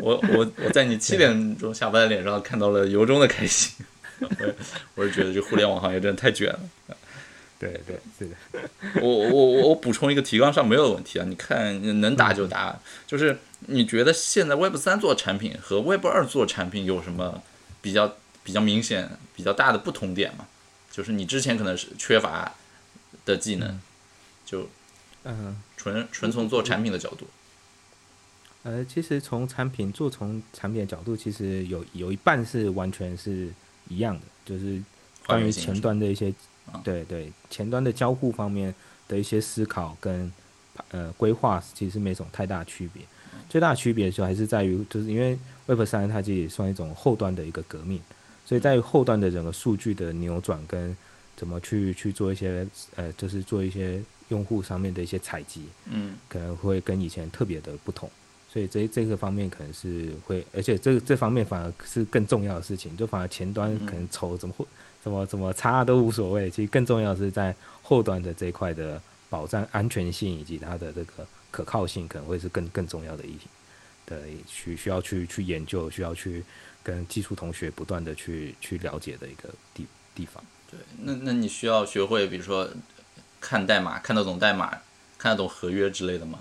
[0.04, 3.74] 我我我在你七点钟下班的脸上看到了由衷的开心。
[4.20, 4.54] 我
[4.96, 6.98] 我是觉得这互联网行业真的太卷了。
[7.58, 8.36] 对对对的，
[9.02, 13.38] 我我我我补充一个提纲上没有的问题啊，你看能答就答，就是
[13.68, 17.42] 你觉得现在 Web 三做产品和 Web 二做产品有什么
[17.82, 20.46] 比较比较明显、比较大的不同点吗？
[20.92, 22.54] 就是你之前可能是缺乏
[23.26, 23.80] 的技能，
[24.46, 24.70] 就
[25.24, 25.58] 嗯。
[25.76, 27.28] 纯纯从做产品的角度，
[28.64, 33.50] 呃，其实从产品做从产品的角度，其实有有一半是完全是
[33.88, 34.82] 一样的，就是
[35.26, 36.34] 关于前端的一些。
[36.82, 38.74] 对对，前端的交互方面
[39.06, 40.32] 的一些思考跟
[40.92, 43.04] 呃规划，其实没什么太大区别。
[43.50, 48.00] 最大的区别就还是在于，就是因为 Web 三它其实也算一种后端的一个革命，
[48.46, 50.96] 所以在于后端的整个数据的扭转跟
[51.36, 58.10] 怎么去去做一些呃，就是做一些用户上面的一些采集，嗯，可能会跟以前特别的不同。
[58.54, 64.64] 所以这这个方面可能是会，而且这这方面反而是更重要的事情，就反而前端可能丑怎么会。
[65.04, 73.50] 怎么怎么差都无所谓，其实更重要是在后端的这一块的保障安全性以及它的这个可靠性，可能会是更更重要的议题
[74.06, 76.42] 的需需要去去研究，需要去
[76.82, 79.86] 跟技术同学不断的去去了解的一个地
[80.16, 80.42] 地方。
[80.72, 82.70] 对，那那你需要学会，比如说
[83.42, 84.78] 看代码，看得懂代码，
[85.18, 86.40] 看得懂合约之类的吗？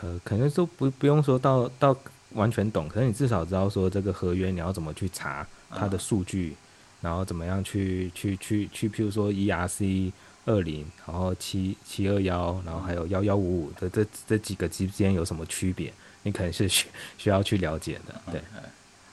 [0.00, 1.96] 呃，可能都不不用说到到
[2.32, 6.54] 完全懂，可能你至少知道说这个合约你要怎么去查它的数据。
[7.00, 10.10] 然后怎么样去去去去，譬如说 ERC
[10.44, 15.92] 二零，然后七七二幺，然后还有幺幺五五的这这几个之间有什么区别？
[16.24, 18.20] 你可能是 需需要去了解的。
[18.32, 18.42] 对，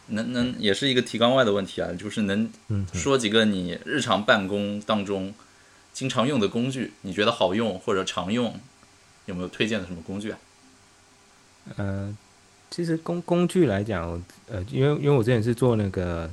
[0.07, 2.49] 能能也是一个提纲外的问题啊，就是能
[2.91, 5.31] 说几个你日常办公当中
[5.93, 8.59] 经常用的工具，你觉得好用或者常用，
[9.27, 10.39] 有没有推荐的什么工具啊？
[11.78, 12.15] 呃，
[12.69, 16.30] 其实工工具来讲，呃，因为因为我之前是做那个。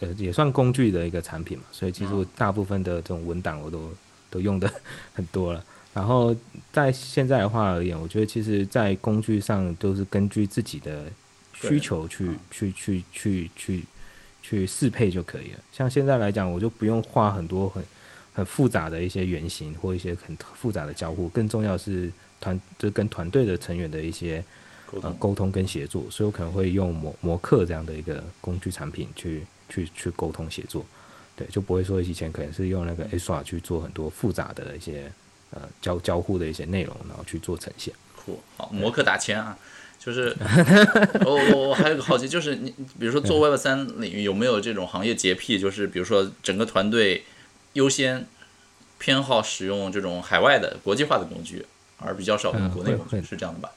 [0.00, 3.92] 呃，也算工具的一个产品嘛，所以其实我大部分的这种文档我都
[4.30, 4.66] 都用的
[5.12, 5.62] 很多了。
[5.92, 6.34] 然后
[6.72, 11.04] 在现在的话而言，我觉得其实，在工具上都是根据自己的
[11.52, 13.84] 需求去去去去去
[14.40, 15.58] 去适配就可以了。
[15.70, 17.84] 像现在来讲，我就不用画很多很
[18.32, 22.10] 很复杂的一些原型或一些很复杂的交互，更重要是
[22.40, 24.42] 团就跟团队的成员的一些。
[25.02, 30.84] 呃，沟通跟协作，所以我可能会用模模克这样的一个工具产品去去去沟通协作，
[31.36, 35.12] 对，就不会说以前可能是用那个 S R 去做很多复杂的一些
[35.50, 37.92] 呃交交互的一些内容，然后去做呈现。
[38.16, 39.56] 酷，好，模克打钱啊，
[39.98, 40.34] 就是
[41.24, 47.24] 我我我还有个好奇，就是你比如说做 Web 三领域有没有这种行业洁癖，就是比如说整个团队
[47.74, 48.26] 优先
[48.98, 51.66] 偏好使用这种海外的国际化的工具，
[51.98, 53.70] 而比较少用国内工具，是这样的吧？
[53.70, 53.74] 嗯，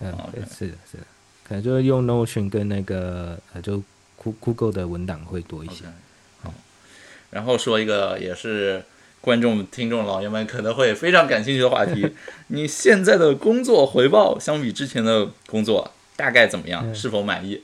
[0.00, 1.04] 对，是的，是的，
[1.44, 3.82] 可能就是用 Notion 跟那个呃，就
[4.16, 5.84] Google 的文档会多一些。
[6.42, 6.52] 好，
[7.30, 8.82] 然后说一个也是
[9.20, 12.08] 观众、听众老爷们可能会非常感兴趣的话题：
[12.48, 16.84] 你现在的工作回报相比之前的工作大概怎么样？
[16.94, 17.62] 是否满意？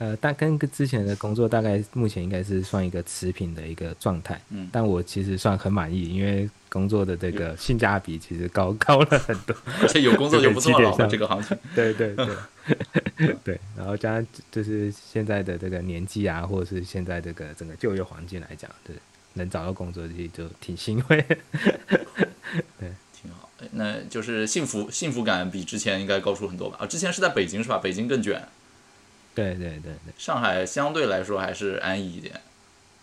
[0.00, 18.96] 呃，但跟之前的工作大概目前应该是算一个持平的一个状态，嗯，但我其实算很满意，因为工作的这个性价比其实高高了很多，而且有工作就不错了，这个行情，对对对对，然后加上就是现在的这个年纪啊，或者是现在这个整个就业环境来讲，对，
[19.34, 21.22] 能找到工作就就挺欣慰，
[22.80, 26.78] 对，挺好，那就是幸福幸福感比之前应该高出很多吧？
[26.80, 27.76] 啊，之前是在北京是吧？
[27.76, 28.42] 北京更卷。
[29.40, 32.40] 对对对对，上海相对来说还是安逸一点，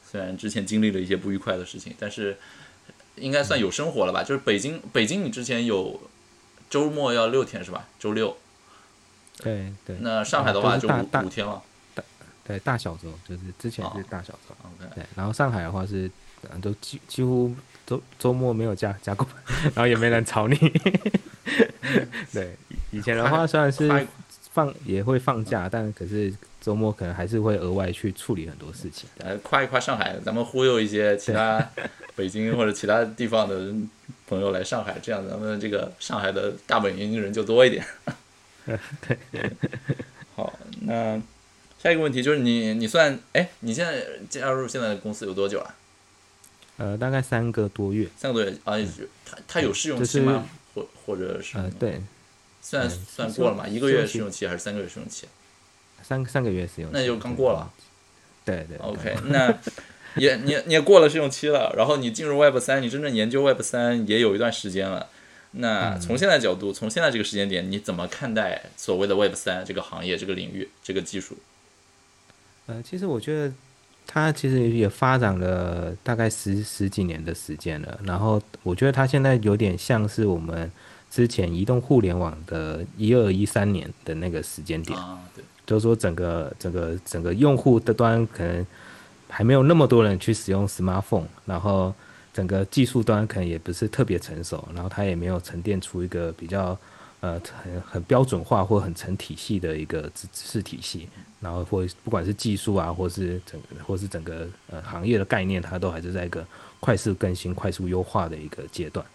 [0.06, 2.38] 虽然之前经历了一些不愉快的事情，但是
[3.15, 4.23] 应该算有生活了吧？
[4.23, 6.00] 就是北京，北京你之前有
[6.69, 7.88] 周末要六天是吧？
[8.00, 8.38] 周六。
[9.39, 9.97] 对对。
[10.02, 11.62] 那上海的话就五五天了。
[11.93, 12.04] 大
[12.45, 14.56] 对大小周就是之前是大小周。
[14.95, 16.10] 对，然后上海的话是
[16.62, 17.54] 都几几乎
[17.86, 19.28] 周周末没有加加过，
[19.76, 20.56] 然后也没人吵你。
[22.32, 22.56] 对，
[22.91, 24.08] 以前的话算是。
[24.57, 29.07] 放也会放假，但可是周末可能还是会额外去处理很多事情。
[29.17, 31.63] 来夸一夸上海，咱们忽悠一些其他
[32.15, 33.71] 北京或者其他地方的
[34.27, 37.85] 朋友来上海，这样咱们这个上海的大本营人就多一点。
[38.65, 39.51] 对，
[40.35, 41.21] 好，那
[41.77, 45.75] 下一个问题就是你你算哎，你现在加入现在的公司有多久了？
[46.77, 48.07] 呃，大概三个多月。
[48.17, 48.73] 三个多月啊？
[49.23, 50.49] 他他有试用期吗？
[50.73, 51.59] 或或者是？
[51.59, 52.01] 呃，对。
[52.69, 53.65] 算算过了嘛？
[53.65, 55.25] 一个月试用期还是三个月试用期？
[56.03, 56.97] 三三个月试用期。
[56.99, 57.71] 那就刚过了。
[58.43, 58.77] 对对。
[58.80, 59.58] OK，那
[60.15, 65.08] 也你你也过了试用期了，然后你进入 Web 三，你真正研究 Web 三也有一段时间了。
[65.51, 71.38] 那从现在角度，从现在这个时间点，你怎么看待所谓的 Web 三这个行业、这个领域、这个技术？
[72.65, 73.53] 呃，其实我觉得
[74.06, 77.97] 它其实也发展了大概十十几年的时间了。
[78.03, 80.69] 然后我觉得它现在有点像是我们。
[81.09, 84.97] 之前移动互联网的一二一三年的那个时间点，
[85.65, 88.65] 就是说整个整个整个用户的端可能
[89.29, 91.93] 还没有那么多人去使用 smartphone，然后
[92.33, 96.77] 整个技术端可能也不是特别成熟，然后它也没有沉淀出一个比较
[97.21, 106.45] 呃很很标准化或很成体系的一个知识体系，然后或不管是技术啊，或是整或是整个呃行业的概念，它都还是在一个
[106.79, 109.05] 快速更新、快速优化的一个阶段。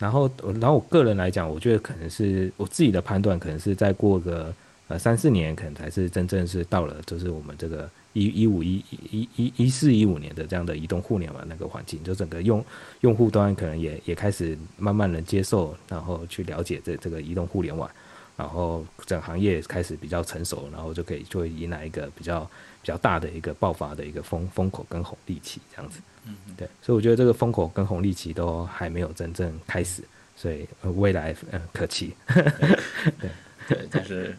[0.00, 4.52] 然后，然后我个人来讲，我觉得可能是我自己的判断，可能是再过个
[4.88, 12.64] 呃三四年，可能才是真正是到了，就是我们这个一一五一一一一四一五年的这样的移动互联网那个环境，就整个用
[13.02, 17.90] 用户端可能也也开始慢慢的接受，然后去了解这这个移动互联网，
[18.38, 22.50] 然后整行业开始比较成熟，然后就可以就会迎来一个比较
[22.82, 26.00] 比较大的一个爆发的一个风风口跟红利期这样子。
[26.26, 30.02] 嗯，对，所以我觉得这个风口跟红利期都还没有真正开始，
[30.36, 30.66] 所以
[30.96, 32.14] 未来嗯可期。
[32.26, 33.30] 对
[33.68, 34.36] 对，但是，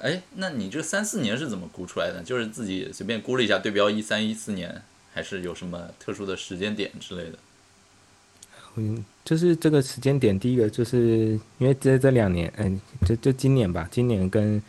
[0.00, 2.22] 哎，那你这三四年是怎么估出来的？
[2.22, 4.82] 就是自己随便估了一下，对标一三一四年，
[5.14, 7.38] 还是有什么特殊的时间点之类的？
[8.76, 14.60] 嗯，就是这个时间点，第一个就是因为这这两年，嗯，就就今年吧，今年跟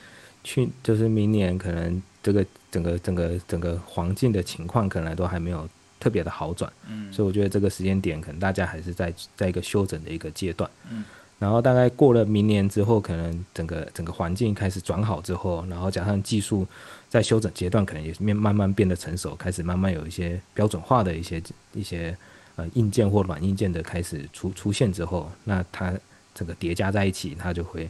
[0.44, 5.70] 去就是明年，可能这个整个整个整个环境的情况，可能都还没有。
[6.00, 11.06] 特别的好转，嗯，所以我觉得这个时间点可能大家还是在在一个休整的一个阶段，嗯，
[11.40, 16.68] 然后大概过了明年之后，可能整个整个环境开始转好之后，然后加上技术
[17.08, 22.14] 在休整阶段，可能也面慢慢变得成熟，开始慢慢有一些标准化的一些一些
[22.58, 25.94] 呃硬件或软硬件的开始出出现之后，那它
[26.36, 27.90] 整个叠加在一起，它就会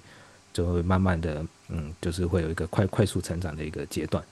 [0.53, 1.43] 就会慢慢的
[1.73, 4.23] 嗯，就是会有一个快快速成长的一个阶段。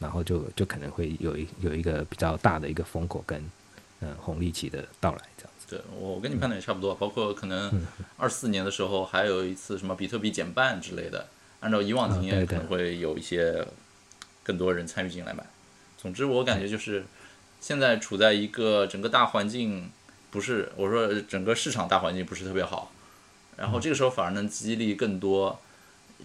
[0.00, 3.40] 然后就就可能会有一有一个比较大的一个风口跟
[4.00, 5.66] 嗯红利期的到来这样子。
[5.70, 7.86] 对我跟你判断也差不多，包括可能
[8.18, 11.28] 二四年的时候还有一次什么比特币减半之类的，
[11.60, 13.66] 按照以往经验可能会有一些
[14.42, 15.46] 更多人参与进来买。
[15.96, 17.06] 总之我感觉就是
[17.60, 19.90] 现在处在一个整个大环境
[20.30, 22.90] 不是我说整个市场大环境不是特别好，
[23.56, 25.58] 然后这个时候反而能激励更多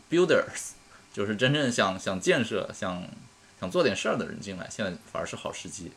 [0.09, 0.71] builders，
[1.13, 3.03] 就是真正想想建设想。
[3.61, 5.91] 想做点事儿的人进来，现在反而是好时机。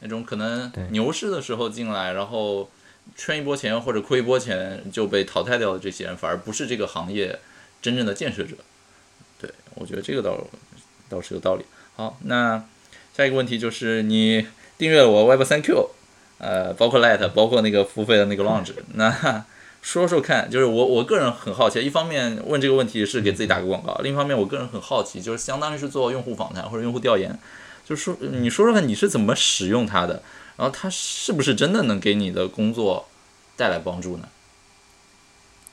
[0.00, 2.70] 那种可能牛市的时候进来，然后
[3.16, 7.38] 圈一波钱或者亏一波钱就被淘汰掉的这些人，反而不是这个行业
[7.80, 8.56] 真正的建设者。
[9.40, 10.46] 对我觉得这个倒
[11.08, 11.64] 倒是有道理。
[11.94, 12.62] 好，那
[13.16, 15.88] 下一个问题就是你订阅了我 Web 三 Q，
[16.36, 19.46] 呃，包括 Light，包括那个付费的那个 Launch，那。
[19.86, 27.38] 说说看，就是我我个人很好奇，一方面问这个问题是给自己打个广告，另一方面我个人很好奇，就是相当于是做用户访谈或者用户调研，
[27.84, 30.20] 就是说你说说看你是怎么使用它的，
[30.56, 33.06] 然后它是不是真的能给你的工作
[33.56, 34.28] 带来帮助呢？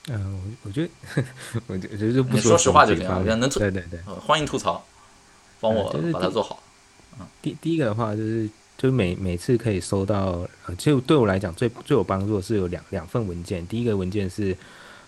[0.10, 0.90] 嗯，我我觉得
[1.66, 4.86] 我觉得就不说实话就行了，能对对对，欢迎吐槽，
[5.60, 6.62] 帮我把它做好。
[7.20, 8.48] 嗯，第第一个的话就是。
[8.78, 13.66] 就每每次可以收到，呃，就对我来讲最最有帮助的是有两两份文件。
[13.68, 14.56] 第一个文件是，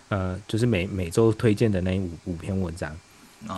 [0.08, 2.96] 呃，就是每每周推荐的那五五篇文章。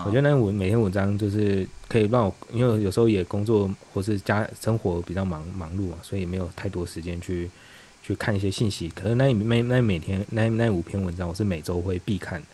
[0.05, 7.49] 我觉得那五每篇文章就是可以让我，因为有时候也工作或是家生活比较忙忙碌啊，所以没有太多时间去
[8.03, 8.89] 去看一些信息。
[8.89, 12.47] 可是那那那每天那那五篇文章，我是每周会必看的。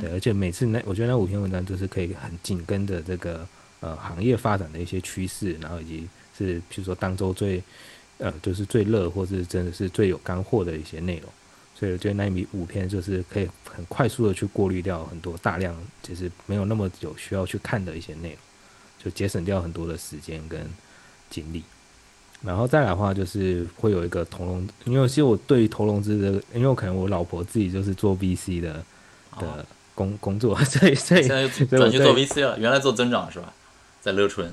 [0.00, 3.46] 对，而且每次那我觉得那五篇文章就是可以很紧跟着这个
[3.78, 6.08] 呃行业发展的一些趋势，然后以及。
[6.36, 7.62] 是，比如说当周最，
[8.18, 11.30] 呃，就是最热，或是真的是最有干货的一些内容，
[11.74, 18.38] 所以我觉得那一五篇就是可以很快速的去过滤掉很多大量就是没有那么有需要去看的一些内容，
[19.04, 20.68] 就节省掉很多的时间跟
[21.28, 21.62] 精力。
[22.44, 28.84] 然后再来的话，就是会有一个投融，因为其实我对于投融资的，因为我可能我老婆自己就是做 VC 的
[29.38, 29.64] 的
[29.94, 33.52] 工工作， 所以所以现在转去做 VC 了，原来做增长是吧？
[34.00, 34.52] 在乐春。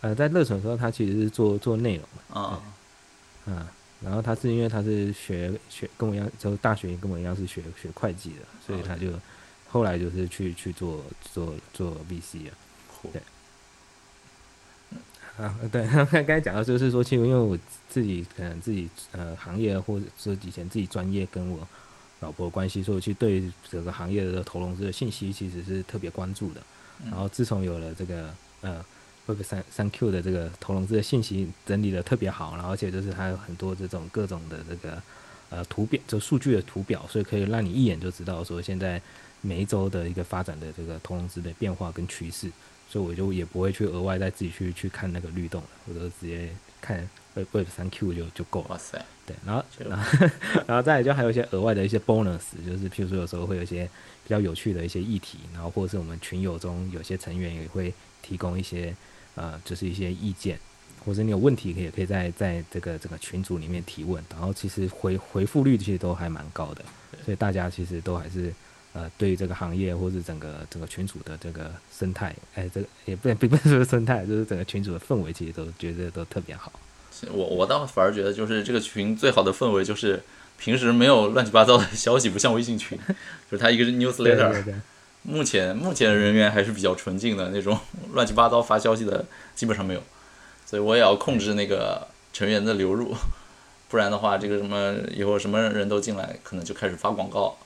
[0.00, 2.62] 呃，在乐纯的时候，他其实是做做内容的啊，
[3.46, 3.66] 嗯，
[4.02, 9.12] 然后他是因为他是学学跟我一样，就大学跟我一样是学学会计的，所以他就
[9.68, 12.52] 后来就是去去做做做 VC 啊，
[13.12, 13.22] 对。
[15.38, 21.66] 啊，对，刚刚才讲到就是说，其实因为我自己可能自己呃行业或者说以前自己专业跟我
[22.18, 26.60] 老婆关系，所以我去对整个行业的投融资的信息其实是特别关注的。
[27.04, 28.84] 然后自从有了这个呃
[29.26, 35.02] Web 三三 Q 的这个投融资的信息整理的特别好，然后而且就是它有很多这种各种的这个
[35.50, 39.00] 呃图表，就数据的图表，所以可以让你一眼就知道说现在
[39.40, 42.50] 每一周的一个发展的这个投融资的变化跟趋势。
[42.92, 46.50] 所以我就也不会去额外再自己去去看那个律动了，我就直接
[46.80, 48.70] 看 Web 三 Q 就就够了。
[48.70, 50.28] 哇塞，对，然后然后
[50.66, 53.88] 然后再来就还有一些额外的一些 bonus，就是譬如说有时候会有一些
[54.24, 58.92] 比较有趣的一些议题，然后或者是我们群友中有些成员也会提供一些
[59.40, 60.58] 呃就是一些意见，
[61.04, 66.84] 或者你有问题可以可以在在这个这个群组里面提问，然后其实回回复率其实都还蛮高的，
[67.24, 68.52] 所以大家其实都还是。
[68.92, 76.72] 呃，对于这个行业或是整个整个群组的这个生态，哎，这个也不并不是说生态，就是整个群组的氛围，其实都觉得都特别好。
[77.30, 80.20] 我我倒反而觉得，就是这个群最好的氛围，就是
[80.58, 82.98] 平时没有乱七八糟的消息，不像微信群，
[83.48, 84.60] 就是它一个是 newsletter。
[85.22, 87.78] 目前目前人员还是比较纯净的那种，
[88.12, 90.02] 乱七八糟发消息的基本上没有，
[90.66, 93.14] 所以我也要控制那个成员的流入，
[93.88, 97.56] 不然的话，这个什么以后什么人都进来，可能就开始发广告。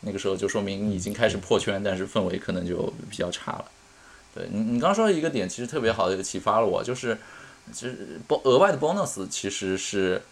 [0.00, 3.64] 那个时候就说明已经开始破圈，但是氛围可能就比较差了。
[4.34, 7.16] 对你，你刚说的一个点其实特别好的启发了我，就是
[7.72, 10.22] 其实包额外的 bonus 其实是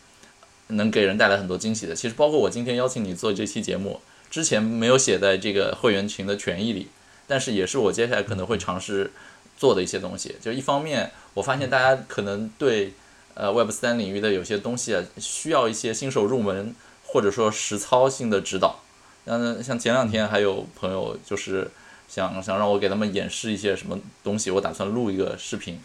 [0.68, 1.94] 能给人带来很多惊喜的。
[1.94, 4.00] 其实包括我今天邀请你做这期节目，
[4.34, 6.88] 之前没有写在这个会员群的权益里，
[7.28, 9.12] 但是也是我接下来可能会尝试
[9.56, 10.34] 做的一些东西。
[10.40, 12.94] 就一方面，我发现大家可能对
[13.34, 16.74] 呃 Web 三领域的有些东西啊，需要一些新手入门
[17.04, 18.80] 或者说实操性的指导。
[19.26, 21.70] 嗯，像前两天还有朋友就是
[22.08, 25.78] 想想让我给他们演示一些什么东西，我打算录一个视频。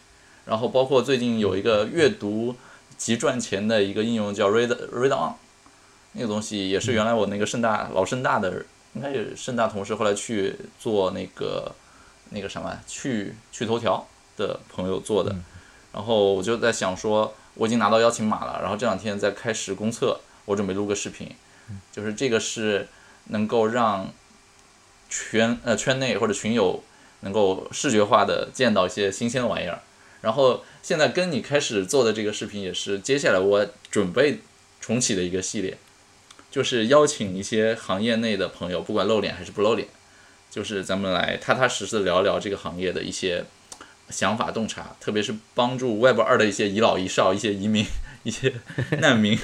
[0.48, 2.56] 然后包括最近有一个阅读
[2.98, 5.36] 即赚钱的一个应用叫 Read Read On，
[6.14, 11.74] 那个东西也是原来我那个盛大老盛大的应该是盛大同事后来去做那个
[12.30, 14.08] 那个什么去去头条
[14.38, 15.36] 的朋友做的。
[15.94, 21.36] 然后我就在想说，我已经拿到邀请码了，然后这两天在开始公测，我准备录个视频，
[21.92, 22.88] 就是这个是。
[23.32, 24.12] 能够让
[25.08, 26.84] 圈呃圈内或者群友
[27.20, 29.84] 能够视觉化的见到一些新鲜的玩意儿，
[30.22, 34.40] 然后现在跟你开始做的这个视频也是接下来我准备
[34.82, 35.78] 重启的一个系列，
[36.52, 39.88] 就是邀请一些行业内的朋友，不管露脸还是不露脸，
[40.50, 43.46] 就是咱们来踏踏实实的聊聊这个行业的一些
[44.10, 47.86] 想法洞察，特别是帮助 Web 二的一些遗老遗少、一些移民、
[48.24, 48.52] 一些
[49.00, 49.38] 难民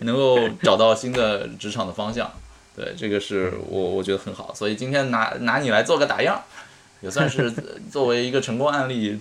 [0.00, 2.32] 能够找到新的职场的方向。
[2.74, 6.42] 对，这个是我我觉得很好，所以今天拿拿你来做个打样，
[7.02, 7.52] 也算是
[7.90, 9.20] 作为一个成功案例，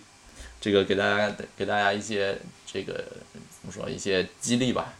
[0.62, 4.94] 这个给大家给大家一些这个怎么说一些激励吧，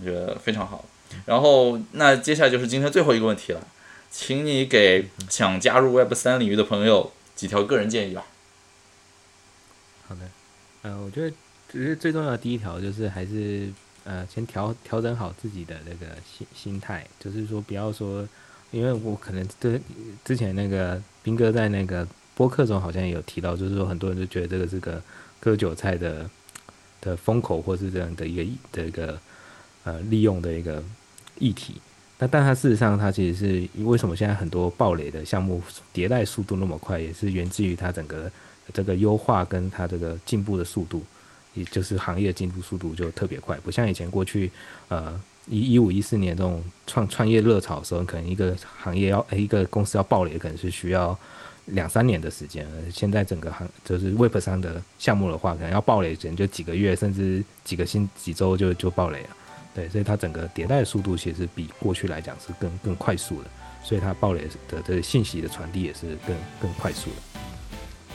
[0.00, 0.84] 我觉得非常好。
[1.26, 3.66] 然后那接下来就是今天最后一个问题了，
[4.10, 8.26] 请你给想加入 Web 三领域的朋友几条个人建议吧。
[10.06, 10.20] 好的，
[10.82, 11.34] 呃，我觉得
[11.70, 13.72] 其实最重要的第一条就是还是。
[14.04, 18.26] 呃，先调调整好自己的那个心心态，就是说不要说，
[18.70, 19.78] 因为我可能对
[20.24, 25.02] 之前那个斌哥在那个播客中好像也有提到，就是说很多人都觉得这个是个
[25.38, 26.30] 割韭菜的
[27.02, 29.20] 的风口，或是这样的一个的一个
[29.84, 30.82] 呃利用的一个
[31.38, 31.80] 议题。
[32.18, 35.62] 那但它事实上，它其实是为什么现在很多暴雷的项目
[35.94, 38.30] 迭代速度那么快，也是源自于它整个
[38.72, 41.02] 这个优化跟它这个进步的速度。
[41.54, 44.48] 也就是行业进步速度就特别快，不像以前过去，
[44.88, 45.18] 呃，
[45.48, 51.18] 一一五一四年这种创创业热潮的时候，可能一个行业要一个公司要爆雷，可能是需要
[51.64, 52.64] 两三年的时间。
[52.92, 59.30] 现在整个行就是 Web 上的项目的话，可能要爆雷，可能就几个月，甚至几个星几周就就爆雷了。
[59.78, 63.48] 对，所以它整个迭代速度其实比过去来讲是更更快速的，
[63.84, 67.40] 所以它爆雷的这个信息的传递也是更更快速的。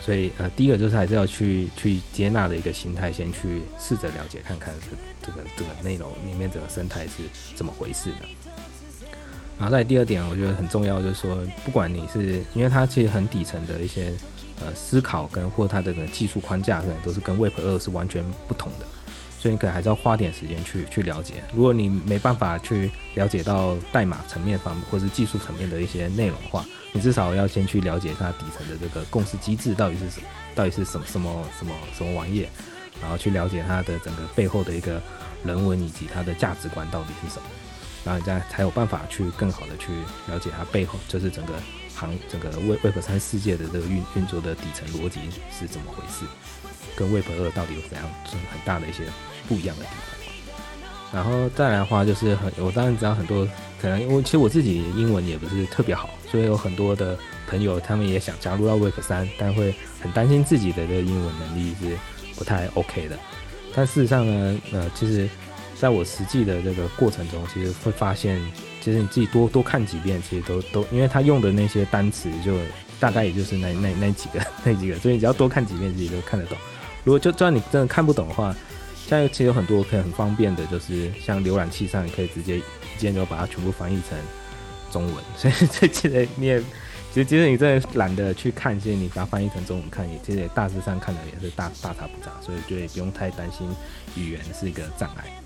[0.01, 7.23] 所以，呃，第一个就是还是要去去接纳的一个心态，先去试着了解看看这这个这个内容里面整个生态是
[7.55, 8.27] 怎么回事的。
[9.57, 14.11] 然后在第二点，我觉得很重要，就是说，不管你是因为它其实很底层的一些
[14.59, 18.85] 呃思考跟或它的技术框架，可能都是跟 Web 二是完全不同的。
[19.43, 21.43] 所以你可能还是要花点时间去去了解。
[21.53, 30.21] 如果你没办法去了解到代码层面方或是技术层面的一些内容的话，你至少要先去了解它底层的这个共识机制到底是什，
[30.55, 32.47] 到底是什么什么什么什么玩意，
[33.01, 35.01] 然后去了解它的整个背后的一个
[35.43, 37.45] 人文以及它的价值观到底是什么。
[38.03, 39.91] 然后你再才有办法去更好的去
[40.27, 41.53] 了解它背后就是整个
[41.95, 45.19] 行整个 We Web 三世界的这个运运作的底层逻辑
[45.57, 46.25] 是怎么回事，
[46.95, 49.03] 跟 Web 二到底有怎样是很大的一些
[49.47, 50.19] 不一样的地方。
[51.13, 53.47] 然后再来的话，就是很我当然知道很多
[53.79, 57.15] 可能因为其实我自己英文也不是特别好，所以有很多的
[57.47, 61.95] 朋友他们也想加入到 Web 三，但会很担心自己的这个英文能力是
[62.35, 63.17] 不太 OK 的。
[63.75, 65.29] 但事实上呢，呃，其实
[65.79, 68.39] 在我实际的这个过程中，其实会发现，
[68.81, 72.55] 其实你自己多多看几遍，其实都都，因为他用的那些单词就
[72.99, 76.57] 大概也就是那那那几个 那几个，所以你只要多看几遍，自己都看得懂。
[77.03, 78.55] 如果就就算你真的看不懂的话，
[79.05, 82.63] 现在其实有很多可以很方便的，就是像浏览器上，你可以直接一
[82.97, 84.17] 键就把它全部翻译成
[84.89, 85.15] 中文。
[85.35, 86.61] 所以这其实你也，
[87.11, 93.67] 其实其实你真的懒得去看，其实你把它翻译成中文看，也其实也大致上看的也是大大差不差，所以就也不用太担心
[94.15, 95.42] 语言是一个障碍。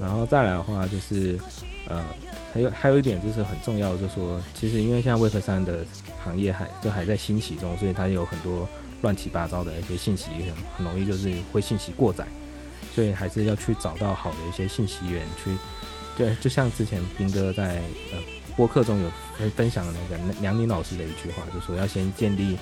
[0.00, 1.38] 然后再来的话，就是
[1.86, 2.04] 呃，
[2.52, 5.84] 还有还有一点就是很重要，就是说，其实因为现在 Web 三的
[6.24, 8.68] 行业还就还在兴起中，所以它有很多
[9.02, 12.26] 乱七八糟的一些信息，很很容易就是会信息过载。
[12.94, 15.56] 所以还是要去找到好的一些信息源去，
[16.16, 17.76] 对，就像之前斌哥在
[18.12, 18.18] 呃
[18.56, 22.58] 播客中有分分享的那个梁宁老师的一句话，就说要先建立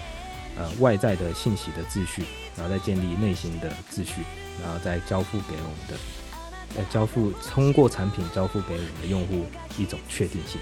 [0.59, 2.25] 呃外在的信息的秩序，
[2.55, 4.23] 然后再建立内心的秩序，
[4.63, 5.95] 然后再交付给我们的
[6.77, 9.47] 呃交付通过产品交付给我们的用户
[9.79, 10.61] 一种确定性。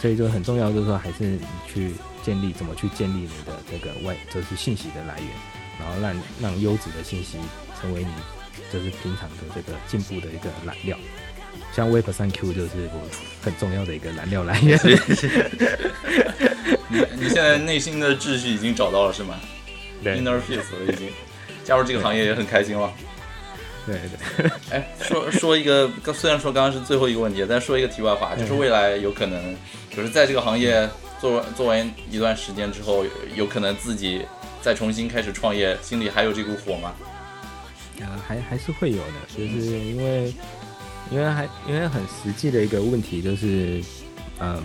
[0.00, 1.40] 所以就很重要，就是说还是你
[1.72, 5.28] 去建立怎么去建立你的这个外就是信息的来源，
[5.78, 7.38] 然后让让优质的信息
[7.80, 8.10] 成为你。
[8.70, 10.98] 就是平常的这个进步的一个燃料，
[11.74, 13.00] 像 Web 三 Q 就是我
[13.40, 14.78] 很重要的一个燃料来源。
[16.88, 19.40] 你你现在内心的秩序已经找到了是吗
[20.04, 21.08] ？Inner peace 已经
[21.64, 22.92] 加入这个行业也很开心了。
[23.94, 24.00] 对
[24.36, 24.50] 对。
[24.70, 29.56] 哎，说说一个，虽然说刚刚是最后一个问题，但说一个题外话，就是未来有可能，
[29.94, 30.88] 就是在这个行业
[31.20, 34.24] 做做完一段时间之后，有可能自己
[34.60, 36.94] 再重新开始创业，心里还有这股火吗？
[38.00, 40.32] 啊，还还是会有的，就是因为，
[41.10, 43.82] 因为还因为很实际的一个问题就是，
[44.38, 44.62] 嗯，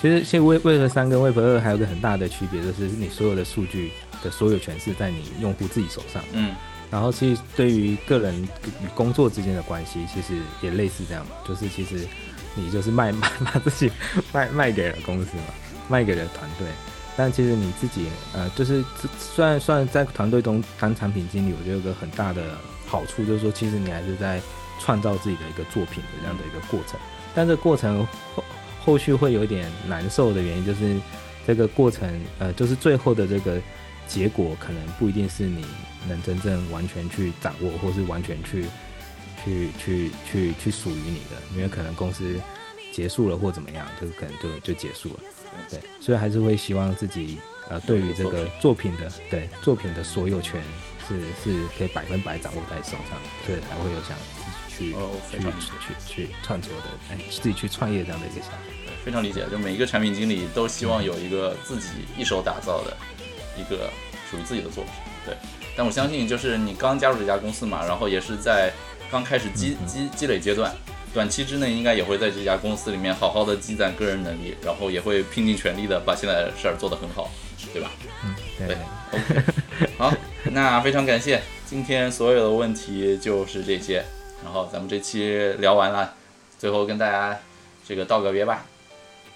[0.00, 3.90] 其实现 Web Web 三跟 Web 二还有个很大的区别，就是你所有的数据
[4.22, 6.54] 的所有权是在你用户自己手上，嗯，
[6.90, 12.06] 然后其实对于个人与工作之间的关系，其实也类似这样，就是其实
[12.54, 13.92] 你就是卖 卖把自己
[14.32, 15.44] 卖卖给了公司嘛，
[15.88, 16.66] 卖给了团队。
[17.16, 18.84] 但其实你自己，呃，就是
[19.18, 22.42] 虽然虽然在团队中当产品经理，我觉得有个很大的
[22.86, 24.40] 好处，就是说，其实你还是在
[24.80, 26.98] 创造自己的一个作品的这样的一个过程。
[27.34, 28.44] 但这过程后
[28.84, 30.96] 后续会有一点难受的原因，就是
[31.44, 32.08] 这个过程，
[32.38, 33.60] 呃，就是最后的这个
[34.08, 35.64] 结果，可能不一定是你
[36.08, 38.64] 能真正完全去掌握，或是完全去
[39.44, 42.40] 去去去去属于你的，因为可能公司
[42.92, 45.20] 结束了或怎么样，就可能就就结束了。
[45.68, 47.38] 对，所以还是会希望自己
[47.68, 50.62] 呃，对于这个作品的对作品的所有权
[51.06, 54.16] 是是可以百分百掌握在手上，所以才会有想
[54.68, 54.92] 去
[55.30, 55.38] 去
[55.80, 58.58] 去去创作的，哎，自己去创业这样的一个想法。
[59.04, 62.96] 非常理解，就每一个产品经理都希望有一个自己一手打造的
[63.58, 63.90] 一个
[64.30, 64.92] 属于自己的作品。
[65.26, 65.34] 对，
[65.76, 68.72] 但我相信就是你刚加入这家公司嘛，然后也是在
[69.10, 70.72] 刚开始积积积累阶段。
[71.14, 77.30] 短期之内应该也会在这家公司里面好好的积攒个人能力，然后也会拼尽全力的把现在的事儿做得很好，
[77.72, 77.90] 对吧？
[78.24, 78.76] 嗯，对。
[79.10, 79.42] OK，
[79.96, 80.14] 好，
[80.52, 84.04] 那非常感谢，今天所有的问题就是这些，
[84.44, 86.14] 然后咱们这期聊完了，
[86.58, 87.36] 最后跟大家
[87.86, 88.66] 这个道个别吧。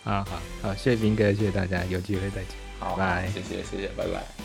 [0.05, 2.62] 啊，好好，谢谢斌哥，谢谢大家，有机会再见。
[2.83, 4.42] 好，拜，谢谢谢谢，拜拜。